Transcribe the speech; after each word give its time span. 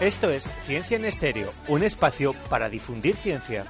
Esto 0.00 0.30
es 0.30 0.50
Ciencia 0.66 0.98
en 0.98 1.06
Estéreo, 1.06 1.50
un 1.68 1.82
espacio 1.82 2.34
para 2.50 2.68
difundir 2.68 3.16
ciencia. 3.16 3.64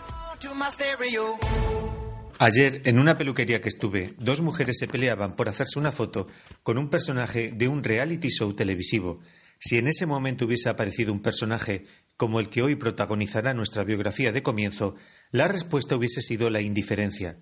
Ayer, 2.41 2.83
en 2.85 2.99
una 2.99 3.17
peluquería 3.17 3.61
que 3.61 3.69
estuve, 3.69 4.17
dos 4.19 4.41
mujeres 4.41 4.77
se 4.77 4.89
peleaban 4.89 5.37
por 5.37 5.49
hacerse 5.49 5.79
una 5.79 5.93
foto 5.93 6.27
con 6.65 6.79
un 6.79 6.91
personaje 6.91 7.53
de 7.53 7.69
un 7.69 7.85
reality 7.85 8.29
show 8.29 8.53
televisivo. 8.55 9.21
Si 9.61 9.79
en 9.79 9.87
ese 9.87 10.05
momento 10.05 10.47
hubiese 10.47 10.69
aparecido 10.69 11.13
un 11.13 11.23
personaje 11.23 11.87
como 12.17 12.41
el 12.41 12.49
que 12.49 12.63
hoy 12.63 12.75
protagonizará 12.75 13.55
nuestra 13.55 13.85
biografía 13.85 14.33
de 14.33 14.43
comienzo, 14.43 14.97
la 15.31 15.47
respuesta 15.47 15.95
hubiese 15.95 16.23
sido 16.23 16.51
la 16.51 16.61
indiferencia. 16.61 17.39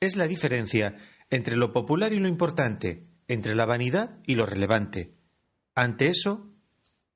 Es 0.00 0.16
la 0.16 0.26
diferencia 0.26 0.96
entre 1.30 1.54
lo 1.54 1.72
popular 1.72 2.12
y 2.12 2.18
lo 2.18 2.26
importante, 2.26 3.06
entre 3.28 3.54
la 3.54 3.66
vanidad 3.66 4.18
y 4.26 4.34
lo 4.34 4.46
relevante. 4.46 5.14
Ante 5.76 6.08
eso, 6.08 6.50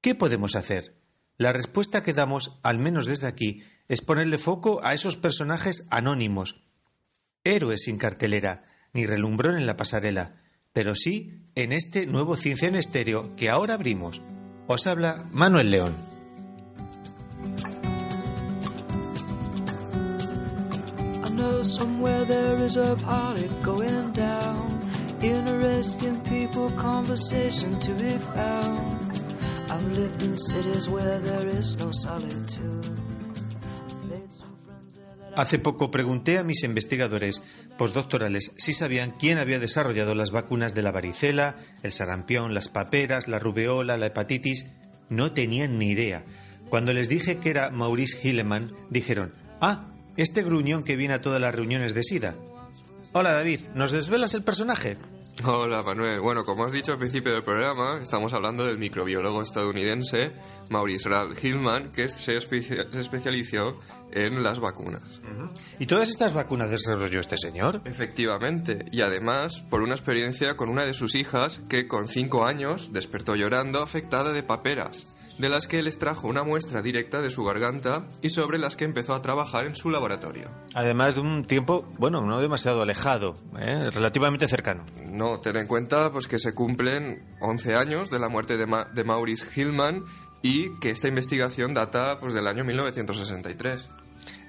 ¿qué 0.00 0.14
podemos 0.14 0.54
hacer? 0.54 0.99
La 1.40 1.54
respuesta 1.54 2.02
que 2.02 2.12
damos, 2.12 2.58
al 2.62 2.78
menos 2.78 3.06
desde 3.06 3.26
aquí, 3.26 3.62
es 3.88 4.02
ponerle 4.02 4.36
foco 4.36 4.84
a 4.84 4.92
esos 4.92 5.16
personajes 5.16 5.86
anónimos, 5.88 6.60
héroes 7.44 7.84
sin 7.84 7.96
cartelera, 7.96 8.66
ni 8.92 9.06
relumbrón 9.06 9.56
en 9.56 9.64
la 9.64 9.78
pasarela, 9.78 10.42
pero 10.74 10.94
sí 10.94 11.46
en 11.54 11.72
este 11.72 12.04
nuevo 12.04 12.36
Ciencia 12.36 12.68
en 12.68 12.76
Estéreo 12.76 13.34
que 13.36 13.48
ahora 13.48 13.72
abrimos. 13.72 14.20
Os 14.66 14.86
habla 14.86 15.30
Manuel 15.32 15.70
León. 15.70 15.96
Hace 35.36 35.58
poco 35.60 35.90
pregunté 35.92 36.38
a 36.38 36.44
mis 36.44 36.64
investigadores 36.64 37.42
postdoctorales 37.78 38.52
si 38.56 38.72
sabían 38.72 39.12
quién 39.12 39.38
había 39.38 39.60
desarrollado 39.60 40.14
las 40.16 40.32
vacunas 40.32 40.74
de 40.74 40.82
la 40.82 40.90
varicela, 40.90 41.56
el 41.82 41.92
sarampión, 41.92 42.52
las 42.52 42.68
paperas, 42.68 43.28
la 43.28 43.38
rubeola, 43.38 43.96
la 43.96 44.06
hepatitis. 44.06 44.66
No 45.08 45.32
tenían 45.32 45.78
ni 45.78 45.90
idea. 45.90 46.24
Cuando 46.68 46.92
les 46.92 47.08
dije 47.08 47.38
que 47.38 47.50
era 47.50 47.70
Maurice 47.70 48.18
Hilleman, 48.22 48.72
dijeron, 48.90 49.32
ah, 49.60 49.86
este 50.16 50.42
gruñón 50.42 50.82
que 50.82 50.96
viene 50.96 51.14
a 51.14 51.22
todas 51.22 51.40
las 51.40 51.54
reuniones 51.54 51.94
de 51.94 52.02
SIDA. 52.02 52.34
Hola 53.12 53.32
David, 53.32 53.60
¿nos 53.74 53.92
desvelas 53.92 54.34
el 54.34 54.42
personaje? 54.42 54.96
Hola 55.44 55.82
Manuel. 55.82 56.20
Bueno, 56.20 56.44
como 56.44 56.64
has 56.64 56.72
dicho 56.72 56.92
al 56.92 56.98
principio 56.98 57.32
del 57.32 57.42
programa, 57.42 57.98
estamos 58.02 58.32
hablando 58.34 58.66
del 58.66 58.78
microbiólogo 58.78 59.40
estadounidense 59.42 60.32
Maurice 60.68 61.08
Ralph 61.08 61.42
Hillman, 61.42 61.90
que 61.90 62.08
se, 62.08 62.36
especia- 62.36 62.86
se 62.92 63.00
especializó 63.00 63.78
en 64.12 64.42
las 64.42 64.58
vacunas. 64.60 65.02
¿Y 65.78 65.86
todas 65.86 66.08
estas 66.08 66.34
vacunas 66.34 66.70
desarrolló 66.70 67.20
este 67.20 67.38
señor? 67.38 67.80
Efectivamente, 67.84 68.84
y 68.92 69.00
además 69.00 69.62
por 69.70 69.80
una 69.82 69.94
experiencia 69.94 70.56
con 70.56 70.68
una 70.68 70.84
de 70.84 70.92
sus 70.94 71.14
hijas 71.14 71.60
que 71.68 71.88
con 71.88 72.08
5 72.08 72.44
años 72.44 72.92
despertó 72.92 73.34
llorando 73.36 73.80
afectada 73.82 74.32
de 74.32 74.42
paperas, 74.42 75.16
de 75.40 75.48
las 75.48 75.66
que 75.66 75.78
él 75.78 75.86
extrajo 75.86 76.28
una 76.28 76.42
muestra 76.44 76.82
directa 76.82 77.20
de 77.22 77.30
su 77.30 77.42
garganta 77.44 78.04
y 78.22 78.30
sobre 78.30 78.58
las 78.58 78.76
que 78.76 78.84
empezó 78.84 79.14
a 79.14 79.22
trabajar 79.22 79.66
en 79.66 79.74
su 79.74 79.90
laboratorio. 79.90 80.48
Además 80.74 81.14
de 81.14 81.22
un 81.22 81.44
tiempo, 81.44 81.88
bueno, 81.98 82.20
no 82.20 82.40
demasiado 82.40 82.82
alejado, 82.82 83.36
¿eh? 83.58 83.90
relativamente 83.92 84.46
cercano. 84.48 84.84
No, 85.06 85.40
ten 85.40 85.56
en 85.56 85.66
cuenta 85.66 86.12
pues 86.12 86.26
que 86.28 86.38
se 86.38 86.54
cumplen 86.54 87.22
11 87.40 87.74
años 87.74 88.10
de 88.10 88.18
la 88.18 88.28
muerte 88.28 88.56
de, 88.56 88.66
Ma- 88.66 88.84
de 88.92 89.02
Maurice 89.04 89.46
Hillman 89.54 90.04
y 90.42 90.70
que 90.78 90.90
esta 90.90 91.08
investigación 91.08 91.74
data 91.74 92.18
pues 92.20 92.32
del 92.34 92.46
año 92.46 92.64
1963. 92.64 93.88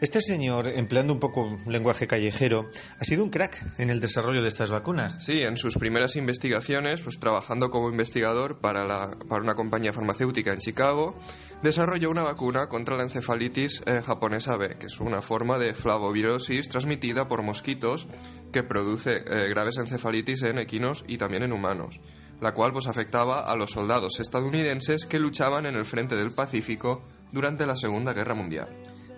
Este 0.02 0.20
señor, 0.20 0.68
empleando 0.68 1.14
un 1.14 1.20
poco 1.20 1.60
lenguaje 1.68 2.08
callejero, 2.08 2.70
ha 3.00 3.04
sido 3.04 3.24
un 3.24 3.30
crack 3.30 3.64
en 3.78 3.92
el 3.92 4.00
desarrollo 4.00 4.42
de 4.42 4.50
estas 4.50 4.72
vacunas. 4.72 5.24
Sí, 5.24 5.44
en 5.44 5.58
sus 5.58 5.78
primeras 5.78 6.16
investigaciones, 6.16 7.02
pues 7.02 7.20
trabajando 7.20 7.70
como 7.70 7.90
investigador 7.90 8.60
para 8.60 9.12
una 9.30 9.54
compañía 9.56 9.94
farmacéutica 9.94 10.54
en 10.54 10.60
Chicago, 10.60 11.20
desarrolló 11.62 12.10
una 12.10 12.24
vacuna 12.24 12.68
contra 12.68 12.98
la 12.98 13.04
encefalitis 13.04 13.84
eh, 13.86 14.02
japonesa 14.04 14.56
B, 14.56 14.70
que 14.80 14.88
es 14.88 15.00
una 15.00 15.22
forma 15.22 15.60
de 15.60 15.76
flavovirosis 15.76 16.68
transmitida 16.68 17.28
por 17.28 17.44
mosquitos 17.44 18.08
que 18.52 18.64
produce 18.64 19.18
eh, 19.18 19.50
graves 19.50 19.78
encefalitis 19.78 20.42
en 20.44 20.58
equinos 20.58 21.06
y 21.08 21.18
también 21.18 21.44
en 21.44 21.54
humanos, 21.54 22.00
la 22.40 22.54
cual 22.54 22.74
pues 22.74 22.88
afectaba 22.88 23.42
a 23.42 23.56
los 23.56 23.70
soldados 23.70 24.20
estadounidenses 24.20 25.06
que 25.06 25.20
luchaban 25.20 25.68
en 25.68 25.76
el 25.76 25.86
frente 25.86 26.16
del 26.16 26.34
Pacífico 26.34 27.04
durante 27.32 27.68
la 27.68 27.76
Segunda 27.76 28.14
Guerra 28.14 28.34
Mundial. 28.34 28.68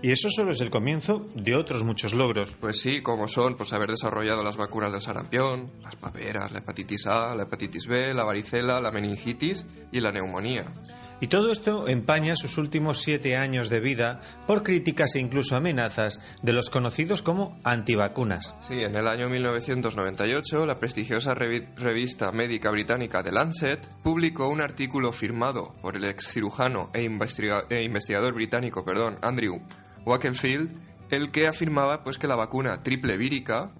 Y 0.03 0.11
eso 0.11 0.29
solo 0.29 0.51
es 0.51 0.59
el 0.61 0.69
comienzo 0.69 1.25
de 1.33 1.55
otros 1.55 1.83
muchos 1.83 2.13
logros. 2.13 2.55
Pues 2.59 2.79
sí, 2.81 3.01
como 3.01 3.27
son, 3.27 3.55
pues 3.55 3.73
haber 3.73 3.89
desarrollado 3.89 4.43
las 4.43 4.57
vacunas 4.57 4.91
del 4.91 5.01
sarampión, 5.01 5.71
las 5.81 5.95
paperas, 5.95 6.51
la 6.51 6.59
hepatitis 6.59 7.07
A, 7.07 7.33
la 7.33 7.43
hepatitis 7.43 7.87
B, 7.87 8.13
la 8.13 8.25
varicela, 8.25 8.81
la 8.81 8.91
meningitis 8.91 9.65
y 9.91 10.01
la 10.01 10.11
neumonía. 10.11 10.65
Y 11.21 11.27
todo 11.27 11.53
esto 11.53 11.87
empaña 11.87 12.35
sus 12.35 12.57
últimos 12.57 13.01
siete 13.01 13.37
años 13.37 13.69
de 13.69 13.79
vida 13.79 14.19
por 14.45 14.61
críticas 14.61 15.15
e 15.15 15.19
incluso 15.21 15.55
amenazas 15.55 16.19
de 16.41 16.51
los 16.51 16.69
conocidos 16.69 17.21
como 17.21 17.57
antivacunas. 17.63 18.53
Sí, 18.67 18.83
en 18.83 18.97
el 18.97 19.07
año 19.07 19.29
1998, 19.29 20.65
la 20.65 20.79
prestigiosa 20.79 21.33
revi- 21.33 21.65
revista 21.77 22.33
médica 22.33 22.71
británica 22.71 23.23
The 23.23 23.31
Lancet 23.31 23.79
publicó 24.03 24.49
un 24.49 24.59
artículo 24.59 25.13
firmado 25.13 25.73
por 25.81 25.95
el 25.95 26.03
ex 26.03 26.27
cirujano 26.27 26.89
e, 26.93 27.03
investiga- 27.03 27.67
e 27.69 27.83
investigador 27.83 28.33
británico, 28.33 28.83
perdón, 28.83 29.15
Andrew 29.21 29.61
Wakefield, 30.05 30.69
el 31.09 31.31
que 31.31 31.47
afirmaba 31.47 32.03
pues 32.03 32.17
que 32.17 32.27
la 32.27 32.35
vacuna 32.35 32.83
triple 32.83 33.17
vírica, 33.17 33.71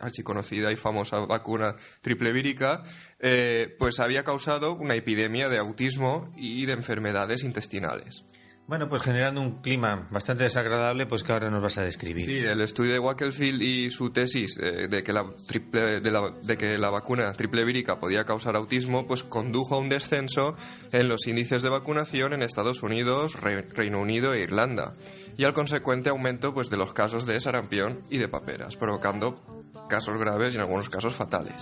archiconocida 0.00 0.72
y 0.72 0.76
famosa 0.76 1.20
vacuna 1.20 1.76
triple 2.00 2.32
vírica, 2.32 2.82
eh, 3.20 3.74
pues 3.78 4.00
había 4.00 4.24
causado 4.24 4.74
una 4.74 4.94
epidemia 4.94 5.48
de 5.48 5.58
autismo 5.58 6.32
y 6.36 6.66
de 6.66 6.72
enfermedades 6.72 7.42
intestinales. 7.42 8.24
Bueno, 8.66 8.88
pues 8.88 9.02
generando 9.02 9.42
un 9.42 9.60
clima 9.60 10.08
bastante 10.10 10.44
desagradable, 10.44 11.04
pues 11.04 11.22
que 11.22 11.32
ahora 11.34 11.50
nos 11.50 11.62
vas 11.62 11.76
a 11.76 11.82
describir. 11.82 12.24
Sí, 12.24 12.38
el 12.38 12.62
estudio 12.62 12.92
de 12.92 12.98
Wakefield 12.98 13.60
y 13.60 13.90
su 13.90 14.08
tesis 14.10 14.58
eh, 14.58 14.88
de, 14.88 15.02
que 15.02 15.12
la 15.12 15.26
triple, 15.46 16.00
de, 16.00 16.56
que 16.56 16.78
la 16.78 16.88
vacuna 16.88 17.30
triple 17.34 17.64
vírica 17.64 18.00
podía 18.00 18.24
causar 18.24 18.56
autismo, 18.56 19.06
pues 19.06 19.22
condujo 19.22 19.74
a 19.74 19.78
un 19.78 19.90
descenso 19.90 20.56
en 20.92 21.08
los 21.08 21.26
índices 21.26 21.60
de 21.60 21.68
vacunación 21.68 22.32
en 22.32 22.42
Estados 22.42 22.82
Unidos, 22.82 23.38
Re- 23.38 23.68
Reino 23.70 24.00
Unido 24.00 24.32
e 24.32 24.40
Irlanda, 24.40 24.94
y 25.36 25.44
al 25.44 25.52
consecuente 25.52 26.08
aumento 26.08 26.54
pues, 26.54 26.70
de 26.70 26.78
los 26.78 26.94
casos 26.94 27.26
de 27.26 27.38
sarampión 27.40 28.00
y 28.08 28.16
de 28.16 28.28
paperas, 28.28 28.76
provocando 28.76 29.34
casos 29.90 30.16
graves 30.16 30.54
y 30.54 30.56
en 30.56 30.62
algunos 30.62 30.88
casos 30.88 31.12
fatales. 31.12 31.54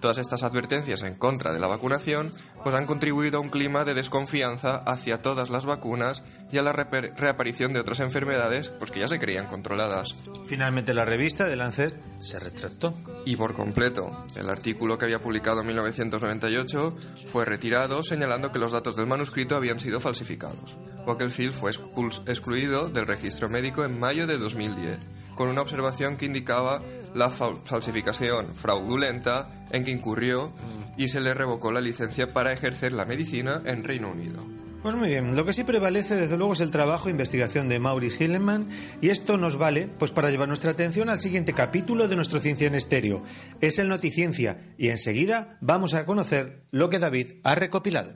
Todas 0.00 0.18
estas 0.18 0.42
advertencias 0.42 1.02
en 1.02 1.14
contra 1.14 1.52
de 1.52 1.60
la 1.60 1.66
vacunación 1.66 2.32
pues 2.62 2.74
han 2.74 2.86
contribuido 2.86 3.38
a 3.38 3.40
un 3.40 3.50
clima 3.50 3.84
de 3.84 3.94
desconfianza 3.94 4.76
hacia 4.76 5.22
todas 5.22 5.50
las 5.50 5.66
vacunas 5.66 6.22
y 6.52 6.58
a 6.58 6.62
la 6.62 6.72
reaparición 6.72 7.72
de 7.72 7.80
otras 7.80 8.00
enfermedades 8.00 8.68
pues 8.68 8.90
que 8.90 9.00
ya 9.00 9.08
se 9.08 9.18
creían 9.18 9.46
controladas. 9.46 10.14
Finalmente 10.46 10.94
la 10.94 11.04
revista 11.04 11.46
de 11.46 11.56
Lancet 11.56 11.98
se 12.18 12.38
retractó. 12.38 12.94
Y 13.24 13.36
por 13.36 13.54
completo, 13.54 14.26
el 14.36 14.48
artículo 14.48 14.98
que 14.98 15.06
había 15.06 15.22
publicado 15.22 15.60
en 15.60 15.66
1998 15.68 16.96
fue 17.26 17.44
retirado 17.44 18.02
señalando 18.02 18.52
que 18.52 18.58
los 18.58 18.72
datos 18.72 18.96
del 18.96 19.06
manuscrito 19.06 19.56
habían 19.56 19.80
sido 19.80 20.00
falsificados. 20.00 20.76
Wakefield 21.06 21.52
fue 21.52 21.70
excluido 21.70 22.88
del 22.88 23.06
registro 23.06 23.48
médico 23.48 23.84
en 23.84 23.98
mayo 23.98 24.26
de 24.26 24.38
2010, 24.38 24.98
con 25.34 25.48
una 25.48 25.62
observación 25.62 26.16
que 26.16 26.26
indicaba 26.26 26.82
la 27.16 27.30
fal- 27.30 27.58
falsificación 27.64 28.46
fraudulenta 28.54 29.48
en 29.72 29.84
que 29.84 29.90
incurrió 29.90 30.52
y 30.96 31.08
se 31.08 31.20
le 31.20 31.34
revocó 31.34 31.72
la 31.72 31.80
licencia 31.80 32.32
para 32.32 32.52
ejercer 32.52 32.92
la 32.92 33.04
medicina 33.04 33.62
en 33.64 33.84
Reino 33.84 34.10
Unido. 34.10 34.42
Pues 34.82 34.94
muy 34.94 35.08
bien, 35.08 35.34
lo 35.34 35.44
que 35.44 35.52
sí 35.52 35.64
prevalece 35.64 36.14
desde 36.14 36.36
luego 36.36 36.52
es 36.52 36.60
el 36.60 36.70
trabajo 36.70 37.08
e 37.08 37.10
investigación 37.10 37.68
de 37.68 37.80
Maurice 37.80 38.22
Hilleman 38.22 38.68
y 39.00 39.08
esto 39.08 39.36
nos 39.36 39.56
vale 39.56 39.88
pues 39.98 40.12
para 40.12 40.30
llevar 40.30 40.46
nuestra 40.46 40.70
atención 40.70 41.08
al 41.08 41.18
siguiente 41.18 41.54
capítulo 41.54 42.06
de 42.06 42.14
nuestro 42.14 42.40
Ciencia 42.40 42.68
en 42.68 42.76
Estéreo. 42.76 43.22
Es 43.60 43.80
el 43.80 43.88
Noticiencia 43.88 44.60
y 44.78 44.90
enseguida 44.90 45.58
vamos 45.60 45.94
a 45.94 46.04
conocer 46.04 46.62
lo 46.70 46.88
que 46.88 47.00
David 47.00 47.32
ha 47.42 47.56
recopilado. 47.56 48.12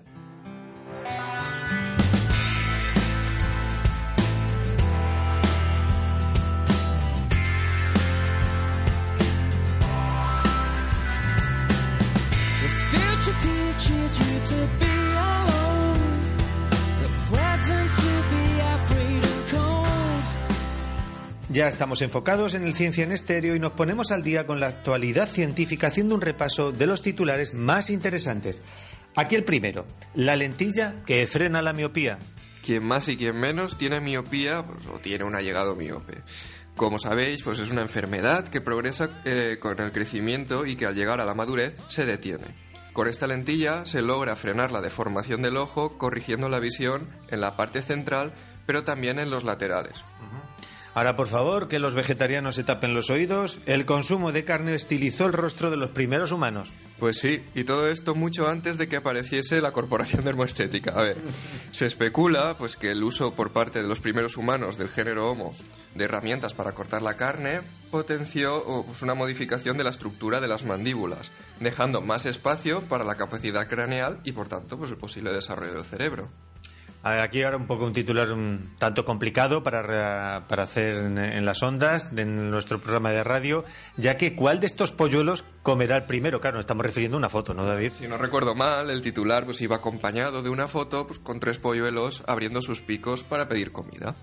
Ya 21.60 21.68
estamos 21.68 22.00
enfocados 22.00 22.54
en 22.54 22.64
el 22.64 22.72
Ciencia 22.72 23.04
en 23.04 23.12
Estéreo 23.12 23.54
y 23.54 23.60
nos 23.60 23.72
ponemos 23.72 24.12
al 24.12 24.22
día 24.22 24.46
con 24.46 24.60
la 24.60 24.68
actualidad 24.68 25.28
científica 25.28 25.88
haciendo 25.88 26.14
un 26.14 26.22
repaso 26.22 26.72
de 26.72 26.86
los 26.86 27.02
titulares 27.02 27.52
más 27.52 27.90
interesantes. 27.90 28.62
Aquí 29.14 29.34
el 29.34 29.44
primero, 29.44 29.84
la 30.14 30.36
lentilla 30.36 31.02
que 31.04 31.26
frena 31.26 31.60
la 31.60 31.74
miopía. 31.74 32.18
Quien 32.64 32.82
más 32.82 33.08
y 33.08 33.18
quien 33.18 33.38
menos 33.38 33.76
tiene 33.76 34.00
miopía 34.00 34.64
pues, 34.66 34.86
o 34.86 35.00
tiene 35.00 35.24
un 35.24 35.34
allegado 35.34 35.76
miope. 35.76 36.22
Como 36.76 36.98
sabéis, 36.98 37.42
pues 37.42 37.58
es 37.58 37.70
una 37.70 37.82
enfermedad 37.82 38.48
que 38.48 38.62
progresa 38.62 39.10
eh, 39.26 39.58
con 39.60 39.78
el 39.80 39.92
crecimiento 39.92 40.64
y 40.64 40.76
que 40.76 40.86
al 40.86 40.94
llegar 40.94 41.20
a 41.20 41.26
la 41.26 41.34
madurez 41.34 41.76
se 41.88 42.06
detiene. 42.06 42.56
Con 42.94 43.06
esta 43.06 43.26
lentilla 43.26 43.84
se 43.84 44.00
logra 44.00 44.34
frenar 44.34 44.72
la 44.72 44.80
deformación 44.80 45.42
del 45.42 45.58
ojo 45.58 45.98
corrigiendo 45.98 46.48
la 46.48 46.58
visión 46.58 47.06
en 47.28 47.42
la 47.42 47.58
parte 47.58 47.82
central, 47.82 48.32
pero 48.64 48.82
también 48.82 49.18
en 49.18 49.28
los 49.28 49.44
laterales. 49.44 50.02
Ahora, 50.92 51.14
por 51.14 51.28
favor, 51.28 51.68
que 51.68 51.78
los 51.78 51.94
vegetarianos 51.94 52.56
se 52.56 52.64
tapen 52.64 52.94
los 52.94 53.10
oídos. 53.10 53.58
El 53.66 53.86
consumo 53.86 54.32
de 54.32 54.44
carne 54.44 54.74
estilizó 54.74 55.26
el 55.26 55.32
rostro 55.32 55.70
de 55.70 55.76
los 55.76 55.90
primeros 55.90 56.32
humanos. 56.32 56.72
Pues 56.98 57.18
sí, 57.18 57.42
y 57.54 57.64
todo 57.64 57.88
esto 57.88 58.14
mucho 58.14 58.48
antes 58.48 58.76
de 58.76 58.88
que 58.88 58.96
apareciese 58.96 59.60
la 59.60 59.72
Corporación 59.72 60.24
Dermoestética. 60.24 60.92
A 60.92 61.02
ver, 61.02 61.16
se 61.70 61.86
especula 61.86 62.56
pues 62.58 62.76
que 62.76 62.90
el 62.90 63.02
uso 63.04 63.34
por 63.34 63.52
parte 63.52 63.82
de 63.82 63.88
los 63.88 64.00
primeros 64.00 64.36
humanos 64.36 64.76
del 64.76 64.88
género 64.88 65.30
Homo 65.30 65.54
de 65.94 66.04
herramientas 66.04 66.54
para 66.54 66.72
cortar 66.72 67.02
la 67.02 67.16
carne 67.16 67.60
potenció 67.90 68.84
pues, 68.86 69.02
una 69.02 69.14
modificación 69.14 69.78
de 69.78 69.84
la 69.84 69.90
estructura 69.90 70.40
de 70.40 70.48
las 70.48 70.64
mandíbulas, 70.64 71.30
dejando 71.60 72.00
más 72.00 72.26
espacio 72.26 72.82
para 72.82 73.04
la 73.04 73.16
capacidad 73.16 73.68
craneal 73.68 74.20
y 74.24 74.32
por 74.32 74.48
tanto 74.48 74.76
pues 74.76 74.90
el 74.90 74.96
posible 74.96 75.32
desarrollo 75.32 75.74
del 75.74 75.84
cerebro. 75.84 76.28
Aquí 77.02 77.42
ahora 77.42 77.56
un 77.56 77.66
poco 77.66 77.86
un 77.86 77.94
titular 77.94 78.30
un 78.30 78.74
tanto 78.78 79.06
complicado 79.06 79.62
para, 79.62 80.44
para 80.46 80.62
hacer 80.64 80.96
en, 80.96 81.16
en 81.16 81.46
las 81.46 81.62
ondas 81.62 82.14
de 82.14 82.26
nuestro 82.26 82.78
programa 82.78 83.10
de 83.10 83.24
radio, 83.24 83.64
ya 83.96 84.18
que 84.18 84.34
¿cuál 84.34 84.60
de 84.60 84.66
estos 84.66 84.92
polluelos 84.92 85.44
comerá 85.62 85.96
el 85.96 86.02
primero? 86.04 86.40
Claro, 86.40 86.56
nos 86.56 86.64
estamos 86.64 86.84
refiriendo 86.84 87.16
a 87.16 87.18
una 87.18 87.30
foto, 87.30 87.54
¿no, 87.54 87.64
David? 87.64 87.92
Si 87.98 88.06
no 88.06 88.18
recuerdo 88.18 88.54
mal, 88.54 88.90
el 88.90 89.00
titular 89.00 89.46
pues 89.46 89.62
iba 89.62 89.76
acompañado 89.76 90.42
de 90.42 90.50
una 90.50 90.68
foto 90.68 91.06
pues, 91.06 91.18
con 91.18 91.40
tres 91.40 91.58
polluelos 91.58 92.22
abriendo 92.26 92.60
sus 92.60 92.82
picos 92.82 93.22
para 93.22 93.48
pedir 93.48 93.72
comida. 93.72 94.14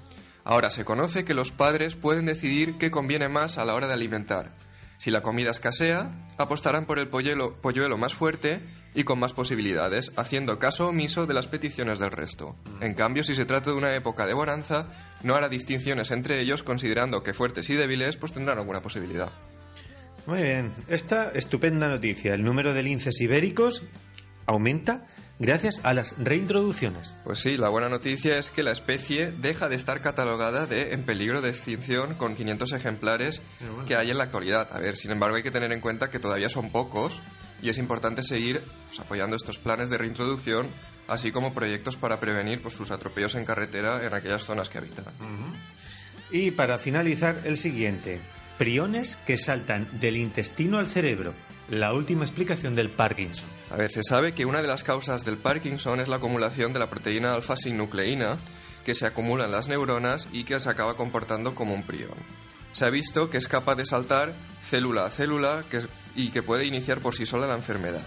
Ahora 0.44 0.69
se 0.69 0.85
conoce 0.85 1.25
que 1.25 1.33
los 1.33 1.51
padres 1.51 1.95
pueden 1.95 2.27
decidir 2.27 2.77
qué 2.77 2.91
conviene 2.91 3.27
más 3.27 3.57
a 3.57 3.65
la 3.65 3.73
hora 3.73 3.88
de 3.88 3.94
alimentar. 3.94 4.51
Si 4.97 5.09
la 5.09 5.21
comida 5.21 5.50
escasea, 5.50 6.12
apostarán 6.38 6.85
por 6.85 7.00
el 7.00 7.07
polluelo, 7.07 7.56
polluelo 7.56 7.97
más 7.97 8.13
fuerte 8.13 8.59
y 8.97 9.03
con 9.03 9.19
más 9.19 9.31
posibilidades, 9.31 10.11
haciendo 10.15 10.57
caso 10.57 10.88
omiso 10.88 11.27
de 11.27 11.35
las 11.35 11.45
peticiones 11.45 11.99
del 11.99 12.09
resto. 12.09 12.55
En 12.81 12.95
cambio, 12.95 13.23
si 13.23 13.35
se 13.35 13.45
trata 13.45 13.69
de 13.69 13.77
una 13.77 13.94
época 13.94 14.25
de 14.25 14.33
bonanza, 14.33 14.88
no 15.21 15.35
hará 15.35 15.49
distinciones 15.49 16.09
entre 16.09 16.39
ellos, 16.39 16.63
considerando 16.63 17.21
que 17.21 17.35
fuertes 17.35 17.69
y 17.69 17.75
débiles 17.75 18.17
pues 18.17 18.33
tendrán 18.33 18.57
alguna 18.57 18.81
posibilidad. 18.81 19.29
Muy 20.25 20.41
bien, 20.41 20.73
esta 20.88 21.29
estupenda 21.29 21.88
noticia. 21.89 22.33
El 22.33 22.44
número 22.44 22.73
de 22.73 22.81
linces 22.81 23.21
ibéricos 23.21 23.83
aumenta 24.47 25.05
gracias 25.38 25.79
a 25.83 25.94
las 25.94 26.15
reintroducciones. 26.17 27.15
Pues 27.23 27.38
sí, 27.38 27.55
la 27.55 27.69
buena 27.69 27.89
noticia 27.89 28.39
es 28.39 28.49
que 28.49 28.63
la 28.63 28.71
especie 28.71 29.31
deja 29.31 29.69
de 29.69 29.75
estar 29.75 30.01
catalogada 30.01 30.65
de 30.65 30.94
en 30.94 31.03
peligro 31.03 31.41
de 31.41 31.49
extinción 31.49 32.15
con 32.15 32.35
500 32.35 32.73
ejemplares 32.73 33.44
que 33.88 33.95
hay 33.95 34.09
en 34.09 34.17
la 34.17 34.23
actualidad. 34.23 34.69
A 34.71 34.79
ver, 34.79 34.95
sin 34.95 35.11
embargo, 35.11 35.35
hay 35.35 35.44
que 35.44 35.51
tener 35.51 35.71
en 35.71 35.81
cuenta 35.81 36.09
que 36.09 36.17
todavía 36.17 36.49
son 36.49 36.71
pocos 36.71 37.21
y 37.62 37.69
es 37.69 37.77
importante 37.77 38.24
seguir 38.24 38.62
pues, 38.88 39.00
apoyando 39.00 39.36
estos 39.36 39.57
planes 39.57 39.89
de 39.89 39.98
reintroducción, 39.98 40.68
así 41.07 41.31
como 41.31 41.54
proyectos 41.54 41.98
para 41.98 42.19
prevenir 42.19 42.62
pues, 42.62 42.74
sus 42.74 42.92
atropellos 42.92 43.36
en 43.36 43.45
carretera 43.45 44.06
en 44.06 44.13
aquellas 44.13 44.44
zonas 44.44 44.69
que 44.69 44.77
habitan. 44.77 45.06
Y 46.31 46.51
para 46.51 46.77
finalizar, 46.77 47.42
el 47.45 47.57
siguiente. 47.57 48.19
Priones 48.57 49.18
que 49.25 49.38
saltan 49.38 49.88
del 50.00 50.18
intestino 50.18 50.77
al 50.77 50.88
cerebro. 50.88 51.33
La 51.69 51.94
última 51.94 52.24
explicación 52.24 52.75
del 52.75 52.89
Parkinson. 52.89 53.48
A 53.71 53.75
ver, 53.75 53.92
se 53.92 54.01
sabe 54.04 54.33
que 54.33 54.45
una 54.45 54.62
de 54.62 54.68
las 54.68 54.83
causas 54.83 55.25
del 55.25 55.38
Parkinson 55.38 56.00
es 56.00 56.07
la 56.07 56.15
acumulación 56.15 56.74
de 56.74 56.80
la 56.80 56.89
proteína 56.89 57.33
alfa-sinucleína 57.33 58.38
que 58.86 58.94
se 58.94 59.06
acumula 59.06 59.45
en 59.45 59.51
las 59.51 59.68
neuronas 59.68 60.30
y 60.31 60.45
que 60.45 60.59
se 60.62 60.69
acaba 60.69 60.95
comportando 60.95 61.54
como 61.56 61.74
un 61.74 61.83
prión. 61.83 62.15
Se 62.72 62.86
ha 62.86 62.90
visto 62.90 63.30
que 63.30 63.38
es 63.38 63.48
capaz 63.48 63.75
de 63.75 63.86
saltar 63.86 64.34
célula 64.62 65.06
a 65.06 65.10
célula 65.10 65.64
que 65.69 65.78
es- 65.78 65.88
y 66.16 66.30
que 66.30 66.44
puede 66.44 66.66
iniciar 66.66 67.00
por 67.00 67.16
sí 67.16 67.25
sola 67.25 67.48
la 67.48 67.56
enfermedad. 67.56 68.04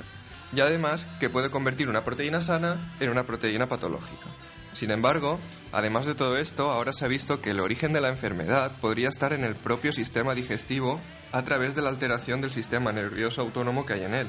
Y 0.55 0.61
además 0.61 1.07
que 1.21 1.31
puede 1.31 1.51
convertir 1.51 1.89
una 1.89 2.05
proteína 2.05 2.41
sana 2.41 2.93
en 3.01 3.11
una 3.11 3.25
proteína 3.25 3.69
patológica. 3.69 4.27
Sin 4.73 4.91
embargo, 4.91 5.39
además 5.73 6.07
de 6.07 6.15
todo 6.15 6.37
esto, 6.37 6.71
ahora 6.71 6.93
se 6.93 7.05
ha 7.05 7.09
visto 7.09 7.41
que 7.41 7.51
el 7.51 7.61
origen 7.61 7.93
de 7.93 8.01
la 8.01 8.09
enfermedad 8.09 8.73
podría 8.81 9.09
estar 9.09 9.33
en 9.33 9.45
el 9.45 9.57
propio 9.57 9.93
sistema 9.93 10.35
digestivo 10.35 11.01
a 11.33 11.43
través 11.43 11.75
de 11.75 11.83
la 11.83 11.89
alteración 11.89 12.41
del 12.41 12.53
sistema 12.53 12.93
nervioso 12.93 13.41
autónomo 13.43 13.85
que 13.87 13.95
hay 13.95 14.05
en 14.05 14.15
él, 14.15 14.27